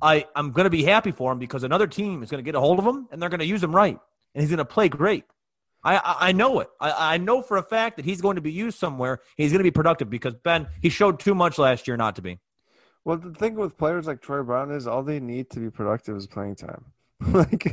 I 0.02 0.26
I'm 0.34 0.52
going 0.52 0.64
to 0.64 0.70
be 0.70 0.82
happy 0.82 1.12
for 1.12 1.32
him 1.32 1.38
because 1.38 1.62
another 1.62 1.86
team 1.86 2.22
is 2.22 2.30
going 2.30 2.42
to 2.42 2.46
get 2.46 2.54
a 2.54 2.60
hold 2.60 2.78
of 2.78 2.86
him 2.86 3.08
and 3.10 3.22
they're 3.22 3.28
going 3.28 3.40
to 3.40 3.46
use 3.46 3.62
him 3.62 3.74
right, 3.74 3.98
and 4.34 4.42
he's 4.42 4.50
going 4.50 4.58
to 4.58 4.64
play 4.64 4.88
great. 4.88 5.24
I, 5.82 5.96
I, 5.96 6.16
I 6.28 6.32
know 6.32 6.60
it. 6.60 6.68
I, 6.78 7.14
I 7.14 7.18
know 7.18 7.40
for 7.40 7.56
a 7.56 7.62
fact 7.62 7.96
that 7.96 8.04
he's 8.04 8.20
going 8.20 8.36
to 8.36 8.42
be 8.42 8.52
used 8.52 8.78
somewhere. 8.78 9.20
He's 9.38 9.50
going 9.50 9.60
to 9.60 9.64
be 9.64 9.70
productive 9.70 10.10
because 10.10 10.34
Ben 10.34 10.66
he 10.82 10.90
showed 10.90 11.20
too 11.20 11.34
much 11.34 11.58
last 11.58 11.86
year 11.86 11.96
not 11.96 12.16
to 12.16 12.22
be. 12.22 12.38
Well, 13.04 13.16
the 13.16 13.32
thing 13.32 13.54
with 13.54 13.78
players 13.78 14.06
like 14.06 14.20
Troy 14.20 14.42
Brown 14.42 14.70
is 14.72 14.86
all 14.86 15.02
they 15.02 15.20
need 15.20 15.48
to 15.50 15.60
be 15.60 15.70
productive 15.70 16.16
is 16.16 16.26
playing 16.26 16.56
time. 16.56 16.84
like 17.32 17.64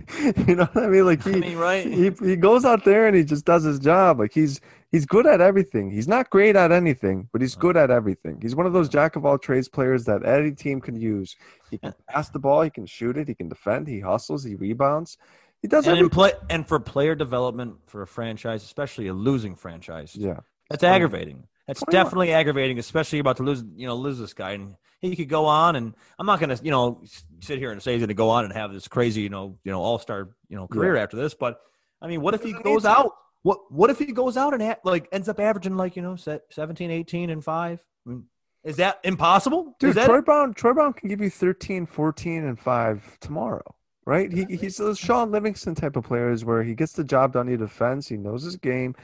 you 0.47 0.55
know 0.55 0.65
what 0.73 0.83
I 0.83 0.87
mean? 0.87 1.05
Like 1.05 1.23
he, 1.25 1.31
I 1.31 1.35
mean, 1.35 1.57
right? 1.57 1.85
he 1.85 2.11
he 2.21 2.35
goes 2.35 2.65
out 2.65 2.83
there 2.83 3.07
and 3.07 3.15
he 3.15 3.23
just 3.23 3.45
does 3.45 3.63
his 3.63 3.79
job. 3.79 4.19
Like 4.19 4.33
he's 4.33 4.59
He's 4.91 5.05
good 5.05 5.27
at 5.27 5.41
everything. 5.41 5.91
He's 5.91 6.07
not 6.07 6.29
great 6.29 6.55
at 6.55 6.71
anything, 6.71 7.27
but 7.33 7.41
he's 7.41 7.55
good 7.55 7.75
at 7.75 7.91
everything. 7.91 8.39
He's 8.41 8.55
one 8.55 8.65
of 8.65 8.71
those 8.73 8.87
jack 8.87 9.15
of 9.17 9.25
all 9.25 9.37
trades 9.37 9.67
players 9.67 10.05
that 10.05 10.25
any 10.25 10.51
team 10.51 10.79
can 10.79 10.95
use. 10.95 11.35
He 11.69 11.77
can 11.77 11.93
pass 12.09 12.29
the 12.29 12.39
ball, 12.39 12.61
he 12.61 12.69
can 12.69 12.85
shoot 12.85 13.17
it, 13.17 13.27
he 13.27 13.35
can 13.35 13.49
defend, 13.49 13.87
he 13.87 13.99
hustles, 13.99 14.43
he 14.45 14.55
rebounds. 14.55 15.17
He 15.61 15.67
does 15.67 15.87
And 15.87 15.97
everything. 15.97 16.09
play 16.11 16.31
and 16.49 16.65
for 16.67 16.79
player 16.79 17.15
development 17.15 17.75
for 17.87 18.01
a 18.01 18.07
franchise, 18.07 18.63
especially 18.63 19.07
a 19.07 19.13
losing 19.13 19.55
franchise, 19.55 20.15
Yeah. 20.15 20.39
that's 20.69 20.83
aggravating. 20.83 21.47
That's 21.67 21.81
21. 21.81 22.03
definitely 22.05 22.31
aggravating, 22.33 22.79
especially 22.79 23.19
about 23.19 23.37
to 23.37 23.43
lose, 23.43 23.63
you 23.75 23.87
know, 23.87 23.95
lose 23.95 24.17
this 24.19 24.33
guy. 24.33 24.51
And 24.51 24.75
he 25.01 25.17
could 25.17 25.27
go 25.27 25.45
on, 25.47 25.75
and 25.75 25.93
I'm 26.17 26.25
not 26.25 26.39
going 26.39 26.55
to, 26.55 26.63
you 26.63 26.71
know, 26.71 27.03
sit 27.41 27.59
here 27.59 27.71
and 27.73 27.83
say 27.83 27.91
he's 27.91 27.99
going 27.99 28.07
to 28.07 28.13
go 28.13 28.29
on 28.29 28.45
and 28.45 28.53
have 28.53 28.71
this 28.71 28.87
crazy, 28.87 29.19
you 29.21 29.29
know, 29.29 29.57
you 29.65 29.71
know, 29.73 29.81
all 29.81 29.99
star, 29.99 30.29
you 30.47 30.55
know, 30.55 30.65
career 30.67 30.95
after 30.95 31.17
this. 31.17 31.33
But 31.33 31.59
I 32.01 32.07
mean, 32.07 32.21
what 32.21 32.33
if 32.35 32.41
he 32.43 32.53
goes 32.53 32.85
out? 32.85 33.11
What 33.43 33.71
What 33.71 33.89
if 33.89 33.99
he 33.99 34.07
goes 34.07 34.37
out 34.37 34.53
and 34.53 34.61
ha- 34.61 34.79
like 34.83 35.07
ends 35.11 35.29
up 35.29 35.39
averaging 35.39 35.77
like 35.77 35.95
you 35.95 36.01
know, 36.01 36.15
se- 36.15 36.41
17, 36.51 36.91
18, 36.91 37.29
and 37.29 37.43
five? 37.43 37.83
I 38.05 38.09
mean, 38.09 38.25
is 38.63 38.77
that 38.77 38.99
impossible? 39.03 39.75
Dude, 39.79 39.91
is 39.91 39.95
that 39.95 40.05
Troy 40.05 40.21
Brown, 40.21 40.53
Troy 40.53 40.73
Brown 40.73 40.93
can 40.93 41.09
give 41.09 41.21
you 41.21 41.29
13, 41.29 41.85
14, 41.85 42.43
and 42.43 42.59
5 42.59 43.19
tomorrow, 43.21 43.75
right? 44.05 44.31
He, 44.31 44.43
he's 44.43 44.77
those 44.77 44.99
Shaun 44.99 45.31
Livingston 45.31 45.75
type 45.75 45.95
of 45.95 46.03
players 46.03 46.43
where 46.43 46.63
he 46.63 46.75
gets 46.75 46.93
the 46.93 47.03
job 47.03 47.33
done, 47.33 47.47
he 47.47 47.55
defends, 47.55 48.07
he 48.07 48.17
knows 48.17 48.43
his 48.43 48.57
game. 48.57 48.95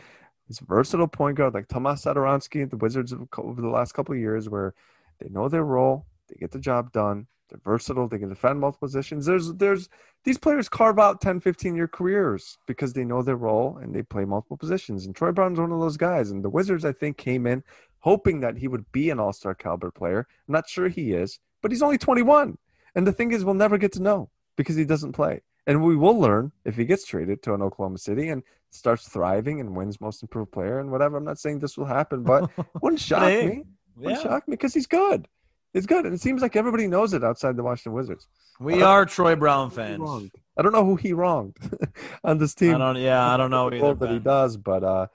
He's 0.48 0.60
a 0.60 0.65
versatile 0.65 1.08
point 1.08 1.38
guard 1.38 1.54
like 1.54 1.69
Tomas 1.69 2.04
Satoransky 2.04 2.63
at 2.63 2.72
the 2.72 2.78
Wizards 2.78 3.13
over 3.38 3.62
the 3.62 3.69
last 3.69 3.93
couple 3.93 4.13
of 4.13 4.19
years 4.19 4.50
where 4.50 4.74
they 5.19 5.30
know 5.30 5.48
their 5.48 5.63
role, 5.63 6.06
they 6.28 6.36
get 6.36 6.52
the 6.52 6.60
job 6.60 6.91
done, 6.91 7.28
they're 7.54 7.62
versatile, 7.63 8.08
they 8.08 8.18
can 8.18 8.30
defend 8.30 8.60
multiple 8.60 8.88
positions. 8.88 9.26
There's 9.26 9.54
there's 9.54 9.89
these 10.24 10.38
players 10.38 10.70
carve 10.70 10.98
out 11.00 11.22
10, 11.22 11.39
15 11.39 11.76
year 11.76 11.88
careers 11.88 12.58
because 12.66 12.94
they 12.94 13.04
know 13.04 13.22
their 13.22 13.36
role 13.36 13.78
and 13.78 13.94
they 13.94 14.02
play 14.02 14.26
multiple 14.26 14.58
positions. 14.58 15.06
And 15.06 15.16
Troy 15.16 15.32
Brown's 15.32 15.60
one 15.60 15.72
of 15.72 15.80
those 15.80 15.98
guys. 15.98 16.32
And 16.32 16.44
the 16.44 16.50
Wizards, 16.50 16.86
I 16.86 16.94
think, 16.94 17.18
came 17.18 17.46
in 17.46 17.63
hoping 18.00 18.39
that 18.42 18.58
he 18.58 18.68
would 18.68 18.92
be 18.92 19.10
an 19.12 19.20
all 19.20 19.34
star 19.34 19.54
caliber 19.54 19.92
player. 19.92 20.28
I'm 20.48 20.54
not 20.54 20.68
sure 20.68 20.88
he 20.89 21.13
is, 21.13 21.39
but 21.62 21.72
he's 21.72 21.84
only 21.84 21.98
21. 21.98 22.58
And 22.96 23.06
the 23.08 23.13
thing 23.13 23.32
is, 23.32 23.46
we'll 23.46 23.54
never 23.54 23.78
get 23.78 23.92
to 23.94 24.02
know 24.02 24.30
because 24.56 24.76
he 24.76 24.86
doesn't 24.86 25.13
play. 25.13 25.42
And 25.68 25.84
we 25.84 25.96
will 25.96 26.20
learn 26.20 26.52
if 26.66 26.76
he 26.76 26.86
gets 26.86 27.06
traded 27.06 27.42
to 27.44 27.54
an 27.54 27.62
Oklahoma 27.62 27.98
City 27.98 28.30
and 28.30 28.44
starts 28.72 29.08
thriving 29.08 29.60
and 29.60 29.76
wins 29.76 30.02
most 30.02 30.22
improved 30.22 30.52
player 30.52 30.80
and 30.80 30.92
whatever. 30.92 31.18
I'm 31.18 31.24
not 31.24 31.39
saying 31.39 31.60
this 31.60 31.78
will 31.78 31.86
happen, 31.86 32.24
but 32.24 32.50
wouldn't 32.82 33.00
shock 33.00 33.24
hey, 33.24 33.46
me. 33.46 33.63
Wouldn't 33.96 34.18
Yeah. 34.18 34.24
shock 34.24 34.48
me 34.48 34.54
because 34.54 34.74
he's 34.74 34.88
good. 34.88 35.28
He's 35.74 35.86
good. 35.86 36.06
And 36.06 36.14
it 36.14 36.22
seems 36.22 36.42
like 36.42 36.56
everybody 36.56 36.88
knows 36.88 37.14
it 37.14 37.24
outside 37.24 37.56
the 37.58 37.64
Washington 37.64 37.94
Wizards. 37.94 38.28
we 38.60 38.82
are 38.84 39.06
Troy 39.06 39.36
Brown 39.36 39.70
fans? 39.72 40.30
I 40.58 40.62
don't 40.62 40.72
know 40.72 40.86
who 40.86 40.96
he 40.96 41.14
wronged 41.14 41.58
on 42.24 42.38
this 42.38 42.54
team. 42.54 42.76
I 42.76 42.78
don't. 42.78 42.98
Yeah, 42.98 43.28
I 43.34 43.38
don't 43.38 43.50
know 43.52 43.68
either. 43.74 43.96
that 43.96 44.12
he 44.12 44.20
does, 44.20 44.56
but 44.58 44.84
uh 44.84 45.08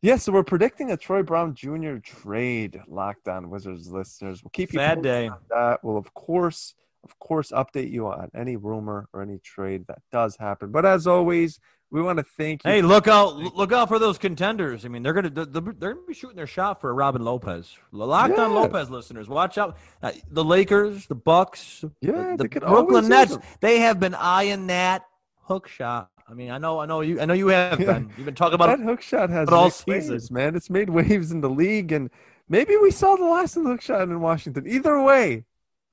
yeah, 0.00 0.14
so 0.14 0.30
we're 0.30 0.44
predicting 0.44 0.92
a 0.92 0.96
Troy 0.96 1.24
Brown 1.24 1.54
Jr. 1.56 1.96
trade 1.96 2.80
lockdown 2.88 3.48
Wizards 3.48 3.88
listeners. 3.90 4.44
We'll 4.44 4.50
keep 4.50 4.72
you 4.72 4.78
Sad 4.78 5.02
day. 5.02 5.26
on 5.28 5.38
that. 5.50 5.82
We'll 5.82 5.96
of 5.96 6.14
course, 6.14 6.74
of 7.02 7.18
course, 7.18 7.50
update 7.50 7.90
you 7.90 8.06
on 8.06 8.30
any 8.32 8.54
rumor 8.56 9.08
or 9.12 9.22
any 9.22 9.38
trade 9.38 9.86
that 9.88 9.98
does 10.12 10.36
happen. 10.36 10.70
But 10.70 10.86
as 10.86 11.08
always, 11.08 11.58
we 11.90 12.02
want 12.02 12.18
to 12.18 12.24
thank 12.24 12.64
you. 12.64 12.70
Hey, 12.70 12.82
look 12.82 13.08
out! 13.08 13.36
Look 13.36 13.72
out 13.72 13.88
for 13.88 13.98
those 13.98 14.18
contenders. 14.18 14.84
I 14.84 14.88
mean, 14.88 15.02
they're 15.02 15.12
gonna 15.14 15.30
they're, 15.30 15.46
gonna 15.46 15.96
be 16.06 16.14
shooting 16.14 16.36
their 16.36 16.46
shot 16.46 16.80
for 16.80 16.94
Robin 16.94 17.24
Lopez. 17.24 17.74
Locked 17.92 18.38
on 18.38 18.54
Lopez 18.54 18.90
listeners, 18.90 19.28
watch 19.28 19.56
out! 19.58 19.76
Uh, 20.02 20.12
the 20.30 20.44
Lakers, 20.44 21.06
the 21.06 21.14
Bucks, 21.14 21.84
Yeah, 22.00 22.36
the 22.36 22.48
always 22.66 22.84
Brooklyn 22.86 23.08
Nets. 23.08 23.38
They 23.60 23.78
have 23.80 23.98
been 23.98 24.14
eyeing 24.14 24.66
that 24.68 25.04
hook 25.44 25.68
shot. 25.68 26.10
I 26.30 26.34
mean, 26.34 26.50
I 26.50 26.58
know, 26.58 26.78
I 26.78 26.84
know 26.84 27.00
you, 27.00 27.20
I 27.20 27.24
know 27.24 27.32
you 27.32 27.48
have 27.48 27.80
Yeah. 27.80 27.94
been. 27.94 28.12
You've 28.16 28.26
been 28.26 28.34
talking 28.34 28.54
about 28.54 28.66
that 28.66 28.80
it. 28.80 28.84
hook 28.84 29.00
shot 29.00 29.30
has 29.30 29.48
all 29.48 29.64
made 29.64 29.72
season. 29.72 30.12
waves, 30.12 30.30
man. 30.30 30.56
It's 30.56 30.68
made 30.68 30.90
waves 30.90 31.32
in 31.32 31.40
the 31.40 31.48
league, 31.48 31.90
and 31.90 32.10
maybe 32.50 32.76
we 32.76 32.90
saw 32.90 33.16
the 33.16 33.24
last 33.24 33.56
of 33.56 33.64
the 33.64 33.70
hook 33.70 33.80
shot 33.80 34.02
in 34.02 34.20
Washington. 34.20 34.66
Either 34.68 35.00
way, 35.02 35.32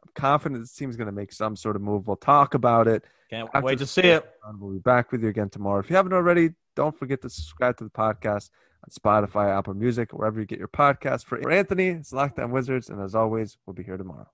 I'm 0.04 0.12
confident 0.14 0.60
this 0.62 0.74
team's 0.74 0.98
going 0.98 1.08
to 1.08 1.14
make 1.14 1.32
some 1.32 1.56
sort 1.56 1.78
of 1.78 1.82
move. 1.82 2.06
We'll 2.08 2.18
talk 2.18 2.54
about 2.54 2.90
it. 2.90 3.06
Can't 3.36 3.50
After 3.54 3.66
wait 3.66 3.80
to 3.80 3.86
see 3.86 4.02
it. 4.02 4.26
And 4.48 4.60
We'll 4.60 4.74
be 4.74 4.80
back 4.80 5.12
with 5.12 5.22
you 5.24 5.30
again 5.30 5.50
tomorrow. 5.50 5.80
If 5.80 5.90
you 5.90 5.96
haven't 5.96 6.14
already, 6.14 6.52
don't 6.76 6.98
forget 6.98 7.22
to 7.24 7.30
subscribe 7.30 7.78
to 7.78 7.84
the 7.84 7.90
podcast 7.90 8.50
on 8.84 8.90
Spotify, 8.92 9.56
Apple 9.58 9.74
Music, 9.74 10.14
wherever 10.14 10.40
you 10.40 10.46
get 10.46 10.60
your 10.60 10.68
podcast. 10.70 11.26
For 11.26 11.50
Anthony, 11.52 11.88
it's 11.90 12.14
Locked 12.14 12.40
On 12.40 12.52
Wizards, 12.52 12.90
and 12.90 13.02
as 13.02 13.16
always, 13.16 13.58
we'll 13.66 13.74
be 13.74 13.84
here 13.84 13.98
tomorrow. 13.98 14.28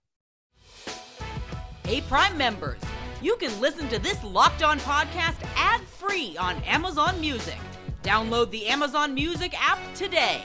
Hey, 1.84 2.02
Prime 2.02 2.38
members, 2.38 2.80
you 3.22 3.36
can 3.38 3.60
listen 3.60 3.90
to 3.90 4.00
this 4.00 4.24
Locked 4.24 4.64
On 4.64 4.80
podcast 4.80 5.44
ad 5.56 5.82
free 5.82 6.38
on 6.38 6.58
Amazon 6.64 7.20
Music. 7.20 7.58
Download 8.04 8.50
the 8.52 8.68
Amazon 8.68 9.14
Music 9.14 9.54
app 9.60 9.80
today. 9.96 10.44